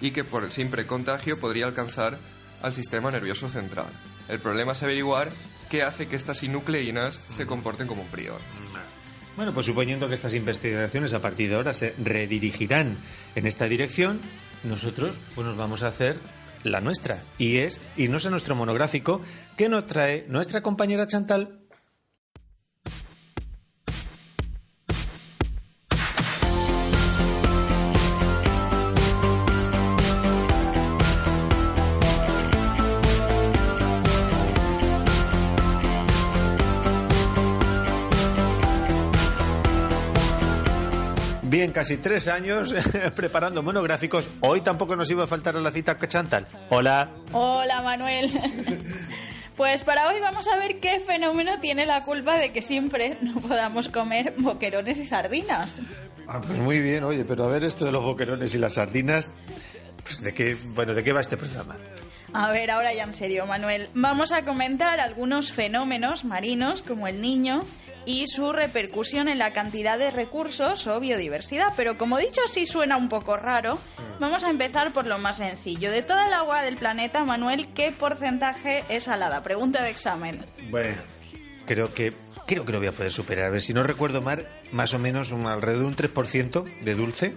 y 0.00 0.10
que 0.10 0.24
por 0.24 0.42
el 0.44 0.50
simple 0.52 0.86
contagio 0.86 1.38
podría 1.38 1.66
alcanzar 1.66 2.18
al 2.62 2.74
sistema 2.74 3.10
nervioso 3.10 3.48
central. 3.48 3.86
El 4.28 4.40
problema 4.40 4.72
es 4.72 4.82
averiguar 4.82 5.30
qué 5.70 5.82
hace 5.82 6.08
que 6.08 6.16
estas 6.16 6.38
sinucleínas 6.38 7.16
se 7.32 7.46
comporten 7.46 7.86
como 7.86 8.02
un 8.02 8.08
prior. 8.08 8.40
Bueno, 9.36 9.52
pues 9.52 9.66
suponiendo 9.66 10.08
que 10.08 10.14
estas 10.14 10.34
investigaciones 10.34 11.12
a 11.12 11.20
partir 11.20 11.48
de 11.48 11.56
ahora 11.56 11.74
se 11.74 11.94
redirigirán 11.98 12.96
en 13.34 13.46
esta 13.46 13.66
dirección, 13.66 14.20
nosotros 14.62 15.18
pues 15.34 15.44
nos 15.44 15.56
vamos 15.56 15.82
a 15.82 15.88
hacer 15.88 16.18
la 16.62 16.80
nuestra 16.80 17.18
y 17.36 17.58
es 17.58 17.80
irnos 17.96 18.26
a 18.26 18.30
nuestro 18.30 18.54
monográfico 18.54 19.20
que 19.56 19.68
nos 19.68 19.86
trae 19.86 20.24
nuestra 20.28 20.62
compañera 20.62 21.08
Chantal. 21.08 21.63
Bien, 41.44 41.72
casi 41.72 41.98
tres 41.98 42.28
años 42.28 42.74
preparando 43.14 43.62
monográficos. 43.62 44.28
Hoy 44.40 44.62
tampoco 44.62 44.96
nos 44.96 45.10
iba 45.10 45.24
a 45.24 45.26
faltar 45.26 45.56
a 45.56 45.60
la 45.60 45.70
cita 45.70 45.96
Chantal. 45.96 46.46
Hola. 46.70 47.10
Hola 47.32 47.82
Manuel. 47.82 48.30
Pues 49.56 49.84
para 49.84 50.08
hoy 50.08 50.18
vamos 50.20 50.48
a 50.48 50.56
ver 50.56 50.80
qué 50.80 50.98
fenómeno 50.98 51.60
tiene 51.60 51.86
la 51.86 52.04
culpa 52.04 52.38
de 52.38 52.50
que 52.50 52.60
siempre 52.60 53.16
no 53.22 53.34
podamos 53.40 53.88
comer 53.88 54.34
boquerones 54.36 54.98
y 54.98 55.06
sardinas. 55.06 55.72
Ah, 56.26 56.40
pues 56.44 56.58
muy 56.58 56.80
bien, 56.80 57.04
oye, 57.04 57.24
pero 57.24 57.44
a 57.44 57.46
ver 57.46 57.62
esto 57.62 57.84
de 57.84 57.92
los 57.92 58.02
boquerones 58.02 58.52
y 58.56 58.58
las 58.58 58.74
sardinas, 58.74 59.30
pues 60.02 60.22
de 60.22 60.34
qué, 60.34 60.56
bueno, 60.70 60.92
¿de 60.92 61.04
qué 61.04 61.12
va 61.12 61.20
este 61.20 61.36
programa? 61.36 61.76
A 62.32 62.50
ver, 62.50 62.72
ahora 62.72 62.92
ya 62.94 63.04
en 63.04 63.14
serio, 63.14 63.46
Manuel. 63.46 63.88
Vamos 63.94 64.32
a 64.32 64.42
comentar 64.42 64.98
algunos 64.98 65.52
fenómenos 65.52 66.24
marinos 66.24 66.82
como 66.82 67.06
el 67.06 67.22
niño 67.22 67.62
y 68.06 68.26
su 68.26 68.52
repercusión 68.52 69.28
en 69.28 69.38
la 69.38 69.52
cantidad 69.52 69.98
de 69.98 70.10
recursos 70.10 70.86
o 70.86 71.00
biodiversidad. 71.00 71.72
Pero 71.76 71.96
como 71.96 72.18
dicho 72.18 72.40
así 72.44 72.66
suena 72.66 72.96
un 72.96 73.08
poco 73.08 73.36
raro, 73.36 73.78
vamos 74.20 74.44
a 74.44 74.50
empezar 74.50 74.92
por 74.92 75.06
lo 75.06 75.18
más 75.18 75.38
sencillo. 75.38 75.90
De 75.90 76.02
toda 76.02 76.26
el 76.26 76.32
agua 76.32 76.62
del 76.62 76.76
planeta, 76.76 77.24
Manuel, 77.24 77.68
¿qué 77.74 77.92
porcentaje 77.92 78.84
es 78.88 79.04
salada? 79.04 79.42
Pregunta 79.42 79.82
de 79.82 79.90
examen. 79.90 80.44
Bueno, 80.70 80.96
creo 81.66 81.92
que 81.94 82.12
creo 82.46 82.64
que 82.64 82.76
voy 82.76 82.86
a 82.86 82.92
poder 82.92 83.10
superar. 83.10 83.60
Si 83.60 83.72
no 83.74 83.82
recuerdo 83.82 84.20
mal, 84.20 84.46
más 84.72 84.94
o 84.94 84.98
menos 84.98 85.32
un, 85.32 85.46
alrededor 85.46 85.82
de 85.82 85.86
un 85.86 85.96
3% 85.96 86.64
de 86.82 86.94
dulce. 86.94 87.34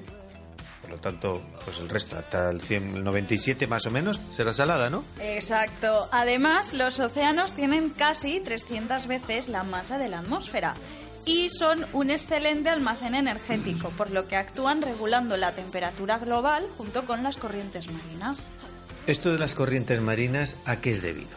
Por 0.87 0.95
lo 0.95 1.01
tanto, 1.01 1.41
pues 1.65 1.79
el 1.79 1.89
resto, 1.89 2.17
hasta 2.17 2.49
el, 2.49 2.61
100, 2.61 2.95
el 2.95 3.03
97 3.03 3.67
más 3.67 3.85
o 3.87 3.91
menos, 3.91 4.21
será 4.31 4.53
salada, 4.53 4.89
¿no? 4.89 5.03
Exacto. 5.19 6.07
Además, 6.13 6.73
los 6.73 6.97
océanos 7.01 7.51
tienen 7.51 7.89
casi 7.89 8.39
300 8.39 9.05
veces 9.07 9.49
la 9.49 9.63
masa 9.63 9.97
de 9.97 10.07
la 10.07 10.19
atmósfera 10.19 10.75
y 11.25 11.49
son 11.49 11.85
un 11.91 12.09
excelente 12.09 12.69
almacén 12.69 13.15
energético, 13.15 13.89
por 13.89 14.11
lo 14.11 14.29
que 14.29 14.37
actúan 14.37 14.81
regulando 14.81 15.35
la 15.35 15.53
temperatura 15.55 16.19
global 16.19 16.65
junto 16.77 17.05
con 17.05 17.21
las 17.21 17.35
corrientes 17.35 17.91
marinas. 17.91 18.37
Esto 19.07 19.33
de 19.33 19.39
las 19.39 19.55
corrientes 19.55 19.99
marinas, 19.99 20.55
¿a 20.65 20.77
qué 20.77 20.91
es 20.91 21.01
debido? 21.01 21.35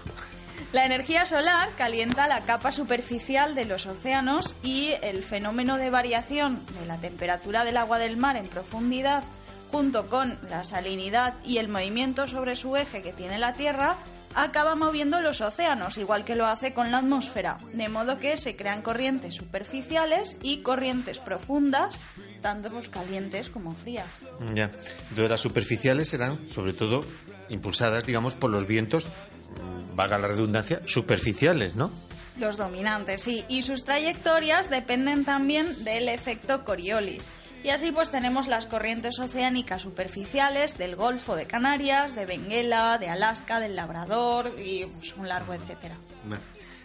La 0.73 0.87
energía 0.87 1.26
solar 1.26 1.71
calienta 1.76 2.28
la 2.28 2.45
capa 2.45 2.71
superficial 2.71 3.57
de 3.57 3.64
los 3.64 3.87
océanos 3.87 4.54
y 4.62 4.92
el 5.02 5.25
fenómeno 5.25 5.76
de 5.76 5.90
variación 5.90 6.64
de 6.78 6.87
la 6.87 6.99
temperatura 6.99 7.64
del 7.64 7.76
agua 7.76 7.99
del 7.99 8.16
mar 8.16 8.37
en 8.37 8.47
profundidad 8.47 9.25
junto 9.71 10.07
con 10.07 10.39
la 10.49 10.65
salinidad 10.65 11.35
y 11.45 11.59
el 11.59 11.69
movimiento 11.69 12.27
sobre 12.29 12.57
su 12.57 12.77
eje 12.77 13.03
que 13.03 13.12
tiene 13.12 13.39
la 13.39 13.55
Tierra 13.55 13.97
acaba 14.35 14.75
moviendo 14.75 15.21
los 15.21 15.41
océanos, 15.41 15.99
igual 15.99 16.25
que 16.25 16.35
lo 16.35 16.47
hace 16.47 16.73
con 16.73 16.91
la 16.91 16.99
atmósfera, 16.99 17.59
de 17.73 17.89
modo 17.89 18.19
que 18.19 18.37
se 18.37 18.57
crean 18.57 18.83
corrientes 18.83 19.35
superficiales 19.35 20.37
y 20.43 20.59
corrientes 20.59 21.19
profundas, 21.19 21.97
tanto 22.41 22.71
pues, 22.71 22.89
calientes 22.89 23.50
como 23.50 23.75
frías. 23.75 24.07
Ya. 24.55 24.71
Entonces 25.09 25.31
las 25.31 25.41
superficiales 25.41 26.09
serán, 26.09 26.49
sobre 26.49 26.73
todo, 26.73 27.05
impulsadas, 27.49 28.07
digamos, 28.07 28.35
por 28.35 28.50
los 28.50 28.67
vientos, 28.67 29.09
mm, 29.09 29.97
valga 29.97 30.19
la 30.19 30.29
redundancia, 30.29 30.81
superficiales, 30.87 31.75
¿no? 31.75 31.91
Los 32.39 32.57
dominantes, 32.57 33.23
sí, 33.23 33.45
y 33.49 33.65
sus 33.65 33.85
trayectorias 33.85 34.71
dependen 34.71 35.25
también 35.25 35.85
del 35.85 36.09
efecto 36.09 36.65
Coriolis. 36.65 37.39
Y 37.62 37.69
así 37.69 37.93
pues 37.93 38.11
tenemos 38.11 38.49
las 38.49 38.67
corrientes 38.67 39.19
oceánicas 39.19 39.83
superficiales 39.83 40.79
del 40.79 40.97
Golfo 40.97 41.37
de 41.37 41.47
Canarias, 41.47 42.14
de 42.14 42.25
Benguela, 42.25 42.97
de 42.99 43.11
Alaska, 43.11 43.61
del 43.61 43.76
Labrador 43.76 44.55
y 44.59 44.87
pues, 44.87 45.14
un 45.17 45.29
largo 45.29 45.52
etcétera. 45.52 45.97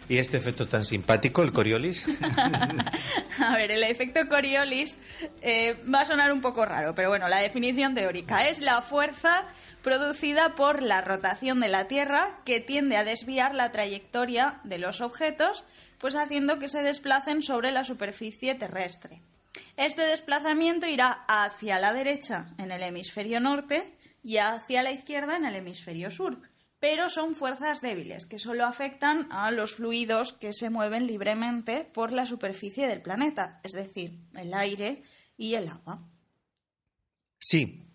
¿Y 0.08 0.18
este 0.18 0.36
efecto 0.36 0.68
tan 0.68 0.84
simpático, 0.84 1.42
el 1.42 1.52
Coriolis? 1.52 2.06
a 3.40 3.56
ver, 3.56 3.72
el 3.72 3.82
efecto 3.82 4.20
Coriolis 4.28 4.98
eh, 5.40 5.82
va 5.92 6.02
a 6.02 6.04
sonar 6.04 6.30
un 6.30 6.40
poco 6.40 6.64
raro, 6.64 6.94
pero 6.94 7.08
bueno, 7.08 7.26
la 7.28 7.38
definición 7.38 7.94
teórica 7.94 8.48
es 8.48 8.60
la 8.60 8.82
fuerza 8.82 9.46
producida 9.82 10.54
por 10.54 10.82
la 10.82 11.00
rotación 11.00 11.58
de 11.60 11.68
la 11.68 11.88
Tierra 11.88 12.40
que 12.44 12.60
tiende 12.60 12.96
a 12.96 13.04
desviar 13.04 13.54
la 13.54 13.72
trayectoria 13.72 14.60
de 14.62 14.78
los 14.78 15.00
objetos, 15.00 15.64
pues 15.98 16.14
haciendo 16.14 16.58
que 16.58 16.68
se 16.68 16.82
desplacen 16.82 17.42
sobre 17.42 17.72
la 17.72 17.82
superficie 17.82 18.54
terrestre. 18.54 19.22
Este 19.76 20.02
desplazamiento 20.02 20.86
irá 20.86 21.24
hacia 21.28 21.78
la 21.78 21.92
derecha 21.92 22.54
en 22.58 22.70
el 22.70 22.82
hemisferio 22.82 23.40
norte 23.40 23.96
y 24.22 24.38
hacia 24.38 24.82
la 24.82 24.92
izquierda 24.92 25.36
en 25.36 25.44
el 25.44 25.54
hemisferio 25.54 26.10
sur, 26.10 26.40
pero 26.80 27.08
son 27.08 27.34
fuerzas 27.34 27.80
débiles 27.80 28.26
que 28.26 28.38
solo 28.38 28.64
afectan 28.64 29.28
a 29.30 29.50
los 29.50 29.74
fluidos 29.74 30.32
que 30.32 30.52
se 30.52 30.70
mueven 30.70 31.06
libremente 31.06 31.84
por 31.84 32.12
la 32.12 32.26
superficie 32.26 32.86
del 32.86 33.02
planeta, 33.02 33.60
es 33.62 33.72
decir, 33.72 34.18
el 34.34 34.52
aire 34.54 35.02
y 35.36 35.54
el 35.54 35.68
agua. 35.68 36.02
Sí, 37.38 37.86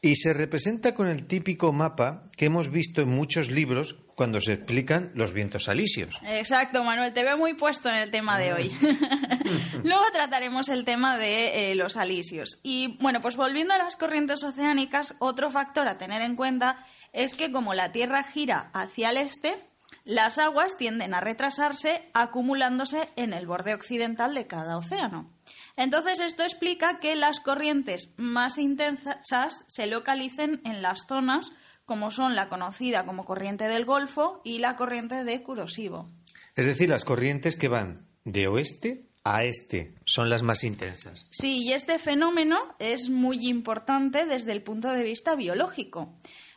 y 0.00 0.16
se 0.16 0.32
representa 0.32 0.94
con 0.94 1.06
el 1.06 1.26
típico 1.26 1.72
mapa 1.72 2.30
que 2.36 2.46
hemos 2.46 2.70
visto 2.70 3.02
en 3.02 3.10
muchos 3.10 3.50
libros 3.50 3.94
cuando 4.22 4.40
se 4.40 4.52
explican 4.52 5.10
los 5.16 5.32
vientos 5.32 5.68
alisios. 5.68 6.20
Exacto, 6.22 6.84
Manuel, 6.84 7.12
te 7.12 7.24
veo 7.24 7.36
muy 7.36 7.54
puesto 7.54 7.88
en 7.88 7.96
el 7.96 8.12
tema 8.12 8.38
de 8.38 8.52
hoy. 8.52 8.70
Luego 9.82 10.04
trataremos 10.12 10.68
el 10.68 10.84
tema 10.84 11.18
de 11.18 11.72
eh, 11.72 11.74
los 11.74 11.96
alisios. 11.96 12.60
Y 12.62 12.96
bueno, 13.00 13.20
pues 13.20 13.34
volviendo 13.34 13.74
a 13.74 13.78
las 13.78 13.96
corrientes 13.96 14.44
oceánicas, 14.44 15.16
otro 15.18 15.50
factor 15.50 15.88
a 15.88 15.98
tener 15.98 16.22
en 16.22 16.36
cuenta 16.36 16.86
es 17.12 17.34
que 17.34 17.50
como 17.50 17.74
la 17.74 17.90
Tierra 17.90 18.22
gira 18.22 18.70
hacia 18.74 19.10
el 19.10 19.16
este, 19.16 19.56
las 20.04 20.38
aguas 20.38 20.76
tienden 20.76 21.14
a 21.14 21.20
retrasarse 21.20 22.04
acumulándose 22.14 23.08
en 23.16 23.32
el 23.32 23.48
borde 23.48 23.74
occidental 23.74 24.36
de 24.36 24.46
cada 24.46 24.76
océano. 24.76 25.32
Entonces 25.76 26.20
esto 26.20 26.44
explica 26.44 27.00
que 27.00 27.16
las 27.16 27.40
corrientes 27.40 28.14
más 28.18 28.56
intensas 28.56 29.64
se 29.66 29.88
localicen 29.88 30.60
en 30.64 30.80
las 30.80 31.06
zonas 31.08 31.50
como 31.84 32.10
son 32.10 32.34
la 32.36 32.48
conocida 32.48 33.04
como 33.04 33.24
corriente 33.24 33.68
del 33.68 33.84
Golfo 33.84 34.40
y 34.44 34.58
la 34.58 34.76
corriente 34.76 35.24
de 35.24 35.42
Kurosivo. 35.42 36.10
Es 36.54 36.66
decir, 36.66 36.88
las 36.88 37.04
corrientes 37.04 37.56
que 37.56 37.68
van 37.68 38.06
de 38.24 38.48
oeste 38.48 39.06
a 39.24 39.44
este 39.44 39.94
son 40.04 40.30
las 40.30 40.42
más 40.42 40.64
intensas. 40.64 41.28
Sí, 41.30 41.62
y 41.62 41.72
este 41.72 41.98
fenómeno 41.98 42.58
es 42.78 43.08
muy 43.08 43.48
importante 43.48 44.26
desde 44.26 44.52
el 44.52 44.62
punto 44.62 44.90
de 44.90 45.02
vista 45.02 45.34
biológico, 45.34 46.14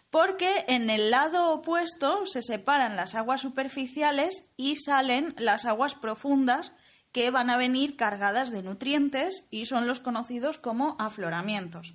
porque 0.10 0.66
en 0.68 0.90
el 0.90 1.12
lado 1.12 1.52
opuesto 1.52 2.26
se 2.26 2.42
separan 2.42 2.96
las 2.96 3.16
aguas 3.16 3.42
superficiales 3.42 4.46
y 4.58 4.78
salen 4.78 5.36
las 5.38 5.66
aguas 5.66 5.96
profundas 5.96 6.74
que 7.12 7.32
van 7.32 7.50
a 7.50 7.58
venir 7.58 7.96
cargadas 7.96 8.52
de 8.52 8.62
nutrientes 8.62 9.46
y 9.50 9.68
son 9.68 9.88
los 9.88 10.02
conocidos 10.02 10.58
como 10.58 10.98
afloramientos. 11.00 11.94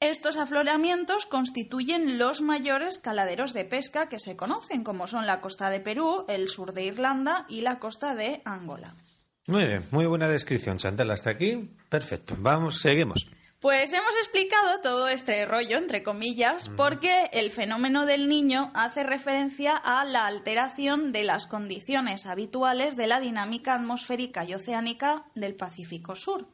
Estos 0.00 0.36
afloramientos 0.36 1.26
constituyen 1.26 2.18
los 2.18 2.40
mayores 2.40 2.98
caladeros 2.98 3.52
de 3.52 3.64
pesca 3.64 4.08
que 4.08 4.20
se 4.20 4.36
conocen, 4.36 4.84
como 4.84 5.08
son 5.08 5.26
la 5.26 5.40
costa 5.40 5.70
de 5.70 5.80
Perú, 5.80 6.24
el 6.28 6.48
sur 6.48 6.72
de 6.72 6.84
Irlanda 6.84 7.46
y 7.48 7.62
la 7.62 7.80
costa 7.80 8.14
de 8.14 8.40
Angola. 8.44 8.94
Muy 9.48 9.64
bien, 9.66 9.84
muy 9.90 10.06
buena 10.06 10.28
descripción, 10.28 10.78
Chantal. 10.78 11.10
Hasta 11.10 11.30
aquí, 11.30 11.68
perfecto. 11.88 12.36
Vamos, 12.38 12.80
seguimos. 12.80 13.26
Pues 13.60 13.92
hemos 13.92 14.14
explicado 14.20 14.80
todo 14.82 15.08
este 15.08 15.44
rollo, 15.44 15.78
entre 15.78 16.04
comillas, 16.04 16.68
porque 16.76 17.28
el 17.32 17.50
fenómeno 17.50 18.06
del 18.06 18.28
niño 18.28 18.70
hace 18.74 19.02
referencia 19.02 19.76
a 19.76 20.04
la 20.04 20.28
alteración 20.28 21.10
de 21.10 21.24
las 21.24 21.48
condiciones 21.48 22.26
habituales 22.26 22.94
de 22.94 23.08
la 23.08 23.18
dinámica 23.18 23.74
atmosférica 23.74 24.44
y 24.44 24.54
oceánica 24.54 25.24
del 25.34 25.56
Pacífico 25.56 26.14
Sur. 26.14 26.46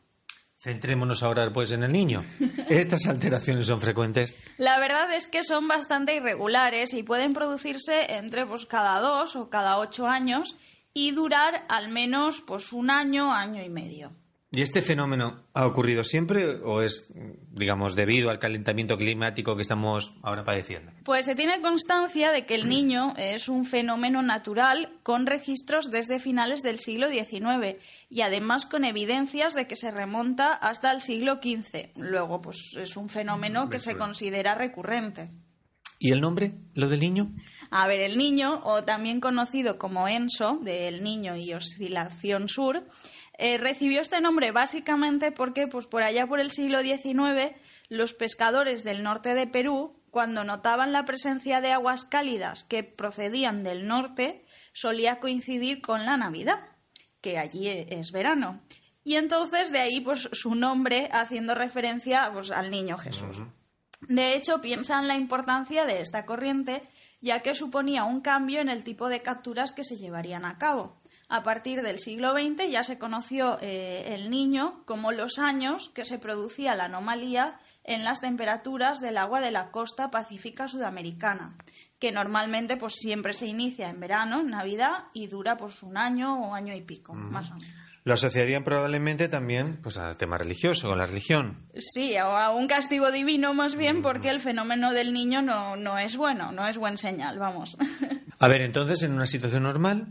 Centrémonos 0.65 1.23
ahora 1.23 1.53
pues 1.53 1.73
en 1.73 1.83
el 1.83 1.93
niño. 1.93 2.25
¿Estas 2.71 3.05
alteraciones 3.07 3.67
son 3.67 3.83
frecuentes? 3.83 4.35
La 4.57 4.79
verdad 4.79 5.13
es 5.13 5.27
que 5.27 5.45
son 5.45 5.69
bastante 5.69 6.17
irregulares 6.17 6.95
y 6.95 7.03
pueden 7.03 7.35
producirse 7.35 8.15
entre 8.15 8.47
pues, 8.47 8.65
cada 8.65 8.99
dos 9.01 9.37
o 9.37 9.51
cada 9.51 9.77
ocho 9.77 10.07
años 10.07 10.57
y 10.95 11.11
durar 11.11 11.67
al 11.69 11.89
menos 11.89 12.41
pues, 12.41 12.73
un 12.73 12.89
año, 12.89 13.31
año 13.31 13.63
y 13.63 13.69
medio. 13.69 14.15
¿Y 14.55 14.63
este 14.63 14.83
fenómeno 14.83 15.43
ha 15.53 15.67
ocurrido 15.67 16.05
siempre 16.05 16.47
o 16.63 16.81
es, 16.81 17.13
digamos, 17.51 17.97
debido 17.97 18.31
al 18.31 18.39
calentamiento 18.39 18.97
climático 18.97 19.57
que 19.57 19.63
estamos 19.63 20.15
ahora 20.23 20.45
padeciendo? 20.45 20.93
Pues 21.05 21.27
se 21.27 21.35
tiene 21.35 21.61
constancia 21.61 22.31
de 22.31 22.47
que 22.47 22.55
el 22.55 22.69
niño 22.69 23.15
es 23.17 23.49
un 23.49 23.67
fenómeno 23.67 24.23
natural 24.23 24.93
con 25.03 25.27
registros 25.27 25.91
desde 25.91 26.21
finales 26.21 26.63
del 26.63 26.79
siglo 26.79 27.09
XIX 27.09 27.79
y 28.09 28.21
además 28.21 28.65
con 28.65 28.85
evidencias 28.85 29.55
de 29.55 29.67
que 29.67 29.75
se 29.75 29.91
remonta 29.91 30.53
hasta 30.53 30.93
el 30.93 31.01
siglo 31.01 31.41
XV. 31.43 31.91
Luego, 31.97 32.41
pues 32.41 32.77
es 32.77 32.97
un 32.97 33.09
fenómeno 33.09 33.69
que 33.69 33.81
se 33.81 33.97
considera 33.97 34.55
recurrente. 34.55 35.31
¿Y 35.99 36.13
el 36.13 36.21
nombre, 36.21 36.53
lo 36.75 36.89
del 36.89 37.01
niño? 37.01 37.33
A 37.71 37.87
ver, 37.87 38.01
el 38.01 38.19
niño, 38.19 38.61
o 38.65 38.85
también 38.85 39.21
conocido 39.21 39.79
como 39.79 40.07
ENSO, 40.07 40.59
del 40.63 41.03
Niño 41.03 41.35
y 41.35 41.55
Oscilación 41.55 42.49
Sur, 42.49 42.85
eh, 43.37 43.59
recibió 43.59 44.01
este 44.01 44.21
nombre 44.21 44.53
básicamente 44.53 45.33
porque, 45.33 45.67
pues 45.67 45.87
por 45.87 46.03
allá 46.03 46.27
por 46.27 46.41
el 46.41 46.51
siglo 46.51 46.83
XIX, 46.83 47.53
los 47.89 48.15
pescadores 48.15 48.85
del 48.85 49.03
norte 49.03 49.35
de 49.35 49.47
Perú, 49.47 50.01
cuando 50.11 50.45
notaban 50.45 50.93
la 50.93 51.05
presencia 51.05 51.61
de 51.61 51.73
aguas 51.73 52.05
cálidas 52.05 52.63
que 52.63 52.85
procedían 52.85 53.65
del 53.65 53.89
norte, 53.89 54.45
solía 54.73 55.19
coincidir 55.19 55.81
con 55.81 56.07
la 56.07 56.17
Navidad, 56.17 56.61
que 57.21 57.39
allí 57.39 57.69
es 57.69 58.13
verano. 58.13 58.61
Y 59.03 59.17
entonces 59.17 59.73
de 59.73 59.81
ahí 59.81 60.01
pues 60.01 60.29
su 60.33 60.55
nombre 60.55 61.09
haciendo 61.13 61.55
referencia 61.55 62.31
pues, 62.33 62.53
al 62.53 62.71
niño 62.71 62.97
Jesús. 62.99 63.39
De 64.03 64.35
hecho, 64.35 64.61
piensan 64.61 65.09
la 65.09 65.17
importancia 65.17 65.87
de 65.87 66.01
esta 66.01 66.25
corriente, 66.25 66.83
ya 67.21 67.41
que 67.41 67.55
suponía 67.55 68.05
un 68.05 68.21
cambio 68.21 68.61
en 68.61 68.69
el 68.69 68.85
tipo 68.85 69.09
de 69.09 69.23
capturas 69.23 69.73
que 69.73 69.83
se 69.83 69.97
llevarían 69.97 70.45
a 70.45 70.59
cabo 70.59 70.99
a 71.35 71.43
partir 71.43 71.83
del 71.83 71.99
siglo 71.99 72.33
XX 72.33 72.71
ya 72.71 72.85
se 72.85 72.97
conoció 72.97 73.59
eh, 73.61 74.15
el 74.15 74.31
niño 74.31 74.85
como 74.85 75.11
los 75.11 75.41
años 75.41 75.91
que 75.93 76.05
se 76.05 76.19
producía 76.19 76.77
la 76.77 76.85
anomalía 76.85 77.59
en 77.83 78.05
las 78.05 78.21
temperaturas 78.21 79.01
del 79.01 79.19
agua 79.19 79.41
de 79.41 79.51
la 79.51 79.73
costa 79.73 80.13
pacífica 80.13 80.69
sudamericana, 80.69 81.57
que 81.99 82.13
normalmente 82.13 82.77
pues 82.77 82.95
siempre 82.95 83.33
se 83.33 83.47
inicia 83.47 83.91
en 83.91 83.99
verano, 83.99 84.41
en 84.41 84.51
Navidad, 84.51 85.07
y 85.13 85.27
dura 85.27 85.57
pues 85.57 85.83
un 85.83 85.97
año 85.97 86.41
o 86.41 86.55
año 86.55 86.73
y 86.73 86.83
pico, 86.83 87.15
más 87.15 87.51
o 87.51 87.55
menos. 87.55 87.85
Lo 88.05 88.13
asociarían 88.13 88.65
probablemente 88.65 89.29
también 89.29 89.79
pues 89.83 89.97
al 89.97 90.17
tema 90.17 90.39
religioso, 90.39 90.89
con 90.89 90.99
la 90.99 91.07
religión. 91.07 91.67
Sí, 91.77 92.15
o 92.17 92.37
a 92.37 92.51
un 92.51 92.69
castigo 92.69 93.11
divino 93.11 93.55
más 93.55 93.77
bien, 93.77 94.03
porque 94.03 94.29
el 94.29 94.41
fenómeno 94.41 94.93
del 94.93 95.13
niño 95.13 95.43
no, 95.43 95.75
no 95.77 95.99
es 95.99 96.17
bueno, 96.17 96.53
no 96.53 96.67
es 96.67 96.79
buen 96.79 96.97
señal, 96.97 97.39
vamos. 97.39 97.77
A 98.39 98.49
ver, 98.49 98.61
entonces, 98.61 99.03
en 99.03 99.13
una 99.13 99.27
situación 99.27 99.63
normal, 99.63 100.07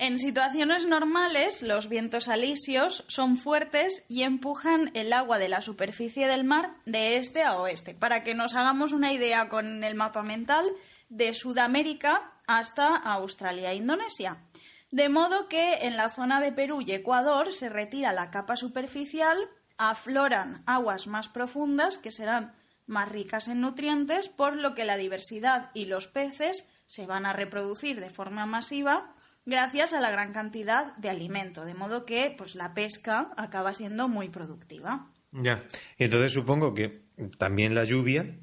en 0.00 0.18
situaciones 0.18 0.86
normales, 0.86 1.60
los 1.60 1.90
vientos 1.90 2.28
alisios 2.28 3.04
son 3.06 3.36
fuertes 3.36 4.02
y 4.08 4.22
empujan 4.22 4.90
el 4.94 5.12
agua 5.12 5.38
de 5.38 5.50
la 5.50 5.60
superficie 5.60 6.26
del 6.26 6.42
mar 6.42 6.72
de 6.86 7.18
este 7.18 7.42
a 7.42 7.58
oeste. 7.58 7.92
Para 7.92 8.24
que 8.24 8.34
nos 8.34 8.54
hagamos 8.54 8.92
una 8.94 9.12
idea 9.12 9.50
con 9.50 9.84
el 9.84 9.94
mapa 9.94 10.22
mental, 10.22 10.64
de 11.10 11.34
Sudamérica 11.34 12.32
hasta 12.46 12.96
Australia 12.96 13.72
e 13.72 13.76
Indonesia. 13.76 14.38
De 14.90 15.10
modo 15.10 15.48
que 15.48 15.80
en 15.82 15.98
la 15.98 16.08
zona 16.08 16.40
de 16.40 16.52
Perú 16.52 16.80
y 16.80 16.92
Ecuador 16.92 17.52
se 17.52 17.68
retira 17.68 18.14
la 18.14 18.30
capa 18.30 18.56
superficial, 18.56 19.50
afloran 19.76 20.62
aguas 20.64 21.08
más 21.08 21.28
profundas 21.28 21.98
que 21.98 22.10
serán 22.10 22.54
más 22.86 23.10
ricas 23.10 23.48
en 23.48 23.60
nutrientes, 23.60 24.30
por 24.30 24.56
lo 24.56 24.74
que 24.74 24.86
la 24.86 24.96
diversidad 24.96 25.70
y 25.74 25.84
los 25.84 26.08
peces 26.08 26.64
se 26.86 27.06
van 27.06 27.26
a 27.26 27.34
reproducir 27.34 28.00
de 28.00 28.08
forma 28.08 28.46
masiva 28.46 29.14
gracias 29.44 29.92
a 29.92 30.00
la 30.00 30.10
gran 30.10 30.32
cantidad 30.32 30.96
de 30.96 31.10
alimento, 31.10 31.64
de 31.64 31.74
modo 31.74 32.04
que 32.04 32.34
pues 32.36 32.54
la 32.54 32.74
pesca 32.74 33.30
acaba 33.36 33.74
siendo 33.74 34.08
muy 34.08 34.28
productiva. 34.28 35.10
Ya. 35.32 35.64
Entonces 35.98 36.32
supongo 36.32 36.74
que 36.74 37.02
también 37.38 37.74
la 37.74 37.84
lluvia 37.84 38.36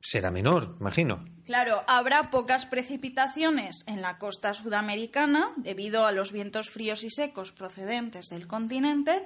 será 0.00 0.30
menor, 0.30 0.76
imagino. 0.80 1.24
Claro, 1.44 1.82
habrá 1.88 2.30
pocas 2.30 2.64
precipitaciones 2.64 3.82
en 3.86 4.02
la 4.02 4.18
costa 4.18 4.54
sudamericana 4.54 5.52
debido 5.56 6.06
a 6.06 6.12
los 6.12 6.32
vientos 6.32 6.70
fríos 6.70 7.02
y 7.02 7.10
secos 7.10 7.50
procedentes 7.50 8.28
del 8.28 8.46
continente 8.46 9.24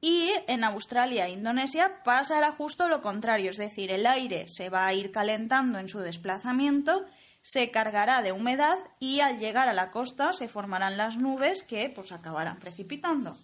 y 0.00 0.32
en 0.48 0.64
Australia 0.64 1.26
e 1.26 1.32
Indonesia 1.32 2.02
pasará 2.04 2.52
justo 2.52 2.88
lo 2.88 3.00
contrario, 3.00 3.50
es 3.50 3.56
decir, 3.56 3.92
el 3.92 4.06
aire 4.06 4.46
se 4.48 4.68
va 4.68 4.86
a 4.86 4.92
ir 4.92 5.12
calentando 5.12 5.78
en 5.78 5.88
su 5.88 6.00
desplazamiento, 6.00 7.06
se 7.42 7.70
cargará 7.70 8.22
de 8.22 8.32
humedad 8.32 8.78
y 9.00 9.20
al 9.20 9.38
llegar 9.38 9.68
a 9.68 9.74
la 9.74 9.90
costa 9.90 10.32
se 10.32 10.48
formarán 10.48 10.96
las 10.96 11.16
nubes 11.16 11.62
que 11.62 11.90
pues 11.94 12.12
acabarán 12.12 12.58
precipitando. 12.58 13.36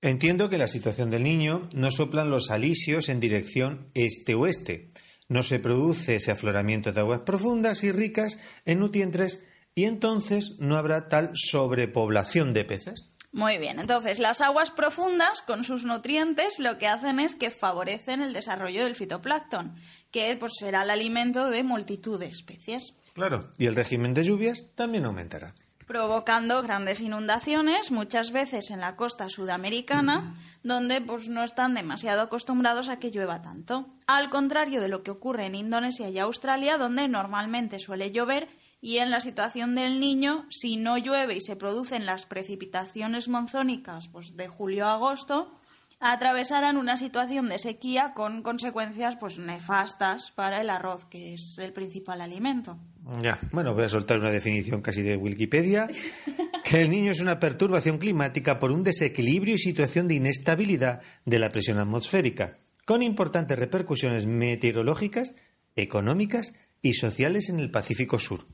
Entiendo 0.00 0.48
que 0.48 0.58
la 0.58 0.68
situación 0.68 1.10
del 1.10 1.24
niño 1.24 1.68
no 1.74 1.90
soplan 1.90 2.30
los 2.30 2.50
alisios 2.50 3.08
en 3.08 3.18
dirección 3.18 3.88
este-oeste. 3.94 4.90
No 5.28 5.42
se 5.42 5.58
produce 5.58 6.16
ese 6.16 6.30
afloramiento 6.30 6.92
de 6.92 7.00
aguas 7.00 7.20
profundas 7.20 7.82
y 7.82 7.90
ricas 7.90 8.38
en 8.64 8.78
nutrientes 8.78 9.42
y 9.74 9.84
entonces 9.84 10.54
no 10.58 10.76
habrá 10.76 11.08
tal 11.08 11.32
sobrepoblación 11.34 12.54
de 12.54 12.64
peces. 12.64 13.10
Muy 13.30 13.58
bien, 13.58 13.78
entonces 13.78 14.20
las 14.20 14.40
aguas 14.40 14.70
profundas 14.70 15.42
con 15.42 15.62
sus 15.62 15.84
nutrientes 15.84 16.58
lo 16.58 16.78
que 16.78 16.86
hacen 16.86 17.20
es 17.20 17.34
que 17.34 17.50
favorecen 17.50 18.22
el 18.22 18.32
desarrollo 18.32 18.84
del 18.84 18.94
fitoplancton, 18.94 19.76
que 20.10 20.34
pues, 20.36 20.54
será 20.58 20.82
el 20.82 20.90
alimento 20.90 21.50
de 21.50 21.62
multitud 21.62 22.18
de 22.18 22.26
especies. 22.26 22.94
Claro, 23.18 23.50
y 23.58 23.66
el 23.66 23.74
régimen 23.74 24.14
de 24.14 24.22
lluvias 24.22 24.66
también 24.76 25.04
aumentará 25.04 25.52
provocando 25.88 26.60
grandes 26.62 27.00
inundaciones, 27.00 27.90
muchas 27.90 28.30
veces 28.30 28.70
en 28.70 28.80
la 28.80 28.94
costa 28.94 29.30
sudamericana, 29.30 30.36
donde 30.62 31.00
pues 31.00 31.28
no 31.28 31.42
están 31.42 31.72
demasiado 31.72 32.20
acostumbrados 32.20 32.90
a 32.90 32.98
que 32.98 33.10
llueva 33.10 33.40
tanto. 33.40 33.88
Al 34.06 34.28
contrario 34.28 34.82
de 34.82 34.88
lo 34.88 35.02
que 35.02 35.10
ocurre 35.10 35.46
en 35.46 35.54
Indonesia 35.54 36.10
y 36.10 36.18
Australia, 36.18 36.76
donde 36.76 37.08
normalmente 37.08 37.78
suele 37.78 38.10
llover 38.10 38.48
y 38.82 38.98
en 38.98 39.10
la 39.10 39.20
situación 39.20 39.74
del 39.74 39.98
niño, 39.98 40.46
si 40.50 40.76
no 40.76 40.98
llueve 40.98 41.36
y 41.36 41.40
se 41.40 41.56
producen 41.56 42.04
las 42.04 42.26
precipitaciones 42.26 43.28
monzónicas 43.28 44.08
pues, 44.08 44.36
de 44.36 44.46
julio 44.46 44.86
a 44.86 44.92
agosto, 44.92 45.58
atravesarán 46.00 46.76
una 46.76 46.96
situación 46.96 47.48
de 47.48 47.58
sequía 47.58 48.12
con 48.14 48.42
consecuencias 48.42 49.16
pues 49.16 49.38
nefastas 49.38 50.30
para 50.32 50.60
el 50.60 50.70
arroz, 50.70 51.06
que 51.06 51.34
es 51.34 51.58
el 51.58 51.72
principal 51.72 52.20
alimento. 52.20 52.78
Ya, 53.22 53.38
bueno, 53.52 53.72
voy 53.72 53.84
a 53.84 53.88
soltar 53.88 54.18
una 54.20 54.30
definición 54.30 54.82
casi 54.82 55.00
de 55.00 55.16
Wikipedia, 55.16 55.88
que 56.64 56.82
el 56.82 56.90
niño 56.90 57.12
es 57.12 57.20
una 57.20 57.40
perturbación 57.40 57.96
climática 57.96 58.58
por 58.58 58.70
un 58.70 58.82
desequilibrio 58.82 59.54
y 59.54 59.58
situación 59.58 60.08
de 60.08 60.14
inestabilidad 60.14 61.00
de 61.24 61.38
la 61.38 61.50
presión 61.50 61.78
atmosférica, 61.78 62.58
con 62.84 63.02
importantes 63.02 63.58
repercusiones 63.58 64.26
meteorológicas, 64.26 65.32
económicas 65.74 66.52
y 66.80 66.94
sociales 66.94 67.48
en 67.48 67.60
el 67.60 67.70
Pacífico 67.70 68.18
Sur. 68.18 68.46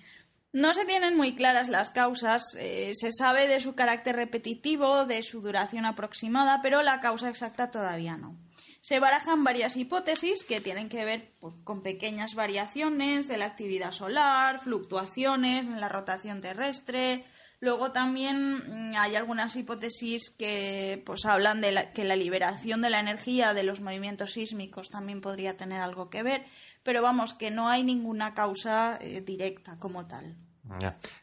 No 0.51 0.73
se 0.73 0.85
tienen 0.85 1.15
muy 1.15 1.35
claras 1.35 1.69
las 1.69 1.91
causas. 1.91 2.55
Eh, 2.57 2.93
se 2.95 3.11
sabe 3.11 3.47
de 3.47 3.59
su 3.59 3.75
carácter 3.75 4.15
repetitivo, 4.15 5.05
de 5.05 5.21
su 5.21 5.41
duración 5.41 5.85
aproximada, 5.85 6.61
pero 6.63 6.81
la 6.81 6.99
causa 7.01 7.29
exacta 7.29 7.69
todavía 7.69 8.17
no. 8.17 8.35
Se 8.81 8.99
barajan 8.99 9.43
varias 9.43 9.77
hipótesis 9.77 10.43
que 10.43 10.61
tienen 10.61 10.89
que 10.89 11.05
ver 11.05 11.31
pues, 11.39 11.55
con 11.63 11.83
pequeñas 11.83 12.33
variaciones 12.33 13.27
de 13.27 13.37
la 13.37 13.45
actividad 13.45 13.91
solar, 13.91 14.61
fluctuaciones 14.61 15.67
en 15.67 15.79
la 15.79 15.89
rotación 15.89 16.41
terrestre. 16.41 17.25
Luego 17.61 17.91
también 17.91 18.91
mm, 18.91 18.95
hay 18.97 19.15
algunas 19.15 19.55
hipótesis 19.55 20.29
que 20.31 21.01
pues, 21.05 21.25
hablan 21.25 21.61
de 21.61 21.89
que 21.93 22.03
la 22.03 22.15
liberación 22.15 22.81
de 22.81 22.89
la 22.89 22.99
energía 22.99 23.53
de 23.53 23.63
los 23.63 23.81
movimientos 23.81 24.33
sísmicos 24.33 24.89
también 24.89 25.21
podría 25.21 25.57
tener 25.57 25.81
algo 25.81 26.09
que 26.09 26.23
ver, 26.23 26.45
pero 26.83 27.01
vamos, 27.01 27.33
que 27.33 27.51
no 27.51 27.67
hay 27.67 27.83
ninguna 27.83 28.33
causa 28.33 28.97
eh, 29.01 29.21
directa 29.21 29.77
como 29.77 30.07
tal. 30.07 30.35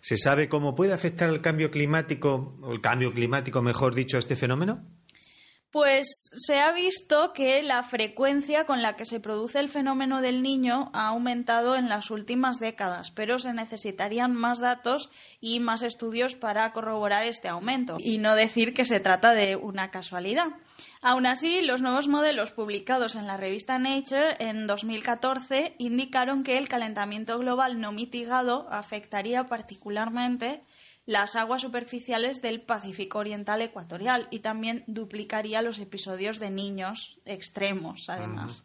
¿Se 0.01 0.17
sabe 0.17 0.49
cómo 0.49 0.75
puede 0.75 0.93
afectar 0.93 1.29
el 1.29 1.41
cambio 1.41 1.71
climático, 1.71 2.59
o 2.63 2.73
el 2.73 2.81
cambio 2.81 3.13
climático, 3.13 3.63
mejor 3.63 3.95
dicho, 3.95 4.17
a 4.17 4.21
este 4.21 4.35
fenómeno? 4.35 4.85
Pues 5.77 6.31
se 6.33 6.59
ha 6.59 6.73
visto 6.73 7.35
que 7.35 7.63
la 7.63 7.83
frecuencia 7.83 8.65
con 8.65 8.81
la 8.81 8.97
que 8.97 9.05
se 9.05 9.21
produce 9.21 9.61
el 9.61 9.69
fenómeno 9.69 10.23
del 10.23 10.43
niño 10.43 10.91
ha 10.95 11.09
aumentado 11.09 11.77
en 11.77 11.91
las 11.91 12.11
últimas 12.11 12.59
décadas, 12.59 13.11
pero 13.11 13.39
se 13.39 13.53
necesitarían 13.53 14.35
más 14.35 14.59
datos 14.59 15.11
y 15.39 15.61
más 15.61 15.83
estudios 15.83 16.35
para 16.35 16.73
corroborar 16.73 17.27
este 17.27 17.49
aumento 17.49 17.99
y 18.01 18.17
no 18.17 18.35
decir 18.35 18.73
que 18.73 18.87
se 18.87 19.01
trata 19.01 19.35
de 19.35 19.57
una 19.57 19.91
casualidad. 19.91 20.47
Aún 21.03 21.27
así, 21.27 21.61
los 21.61 21.83
nuevos 21.83 22.09
modelos 22.09 22.53
publicados 22.53 23.15
en 23.15 23.27
la 23.27 23.37
revista 23.37 23.79
Nature 23.79 24.37
en 24.39 24.67
2014 24.67 25.75
indicaron 25.77 26.43
que 26.43 26.57
el 26.57 26.71
calentamiento 26.71 27.39
global 27.39 27.83
no 27.83 27.93
mitigado 27.93 28.67
afectaría 28.71 29.45
particularmente 29.45 30.63
las 31.07 31.37
aguas 31.37 31.63
superficiales 31.63 32.43
del 32.43 32.61
Pacífico 32.61 33.19
Oriental 33.19 33.63
Ecuatorial 33.63 34.29
y 34.31 34.41
también 34.41 34.85
duplicaría 34.89 35.63
los 35.63 35.79
episodios 35.79 36.41
de 36.41 36.51
niños 36.51 37.21
extremos, 37.25 38.09
además. 38.09 38.65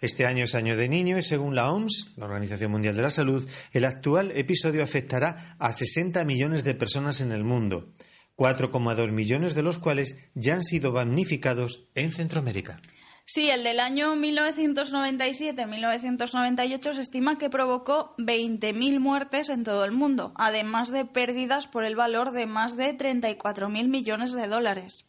Este 0.00 0.26
año 0.26 0.44
es 0.44 0.54
año 0.54 0.76
de 0.76 0.88
niño 0.88 1.18
y 1.18 1.22
según 1.22 1.54
la 1.54 1.72
OMS, 1.72 2.12
la 2.16 2.26
Organización 2.26 2.70
Mundial 2.70 2.94
de 2.94 3.02
la 3.02 3.10
Salud, 3.10 3.48
el 3.72 3.84
actual 3.84 4.30
episodio 4.32 4.84
afectará 4.84 5.56
a 5.58 5.72
60 5.72 6.24
millones 6.24 6.62
de 6.62 6.74
personas 6.74 7.20
en 7.20 7.32
el 7.32 7.42
mundo, 7.42 7.92
4,2 8.36 9.10
millones 9.10 9.54
de 9.54 9.62
los 9.62 9.78
cuales 9.78 10.16
ya 10.34 10.54
han 10.54 10.62
sido 10.62 10.92
damnificados 10.92 11.88
en 11.94 12.12
Centroamérica. 12.12 12.80
Sí, 13.26 13.48
el 13.48 13.64
del 13.64 13.80
año 13.80 14.16
1997-1998 14.16 16.94
se 16.94 17.00
estima 17.00 17.38
que 17.38 17.48
provocó 17.48 18.14
20.000 18.18 19.00
muertes 19.00 19.48
en 19.48 19.64
todo 19.64 19.86
el 19.86 19.92
mundo, 19.92 20.34
además 20.36 20.90
de 20.90 21.06
pérdidas 21.06 21.66
por 21.66 21.84
el 21.84 21.96
valor 21.96 22.32
de 22.32 22.44
más 22.46 22.76
de 22.76 22.94
34.000 22.96 23.88
millones 23.88 24.34
de 24.34 24.46
dólares. 24.46 25.06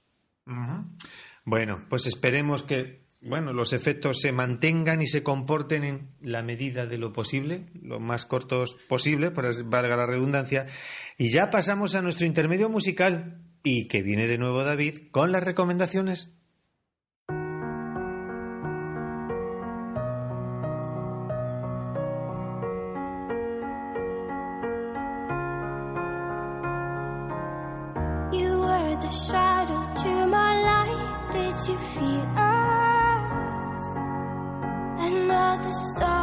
Bueno, 1.44 1.82
pues 1.90 2.06
esperemos 2.06 2.64
que 2.64 3.04
bueno, 3.22 3.54
los 3.54 3.74
efectos 3.74 4.22
se 4.22 4.32
mantengan 4.32 5.02
y 5.02 5.08
se 5.08 5.24
comporten 5.24 5.84
en 5.84 6.12
la 6.22 6.44
medida 6.44 6.86
de 6.86 7.00
lo 7.00 7.12
posible, 7.12 7.66
lo 7.82 8.00
más 8.00 8.28
cortos 8.28 8.78
posible, 8.88 9.32
para 9.32 9.50
valga 9.66 9.98
la 9.98 10.06
redundancia. 10.06 10.68
Y 11.18 11.32
ya 11.32 11.50
pasamos 11.50 11.96
a 11.96 12.04
nuestro 12.04 12.28
intermedio 12.28 12.70
musical 12.70 13.42
y 13.64 13.88
que 13.88 14.04
viene 14.04 14.28
de 14.28 14.38
nuevo 14.38 14.64
David 14.64 15.10
con 15.10 15.32
las 15.32 15.44
recomendaciones 15.44 16.36
the 35.66 35.72
stars. 35.72 36.15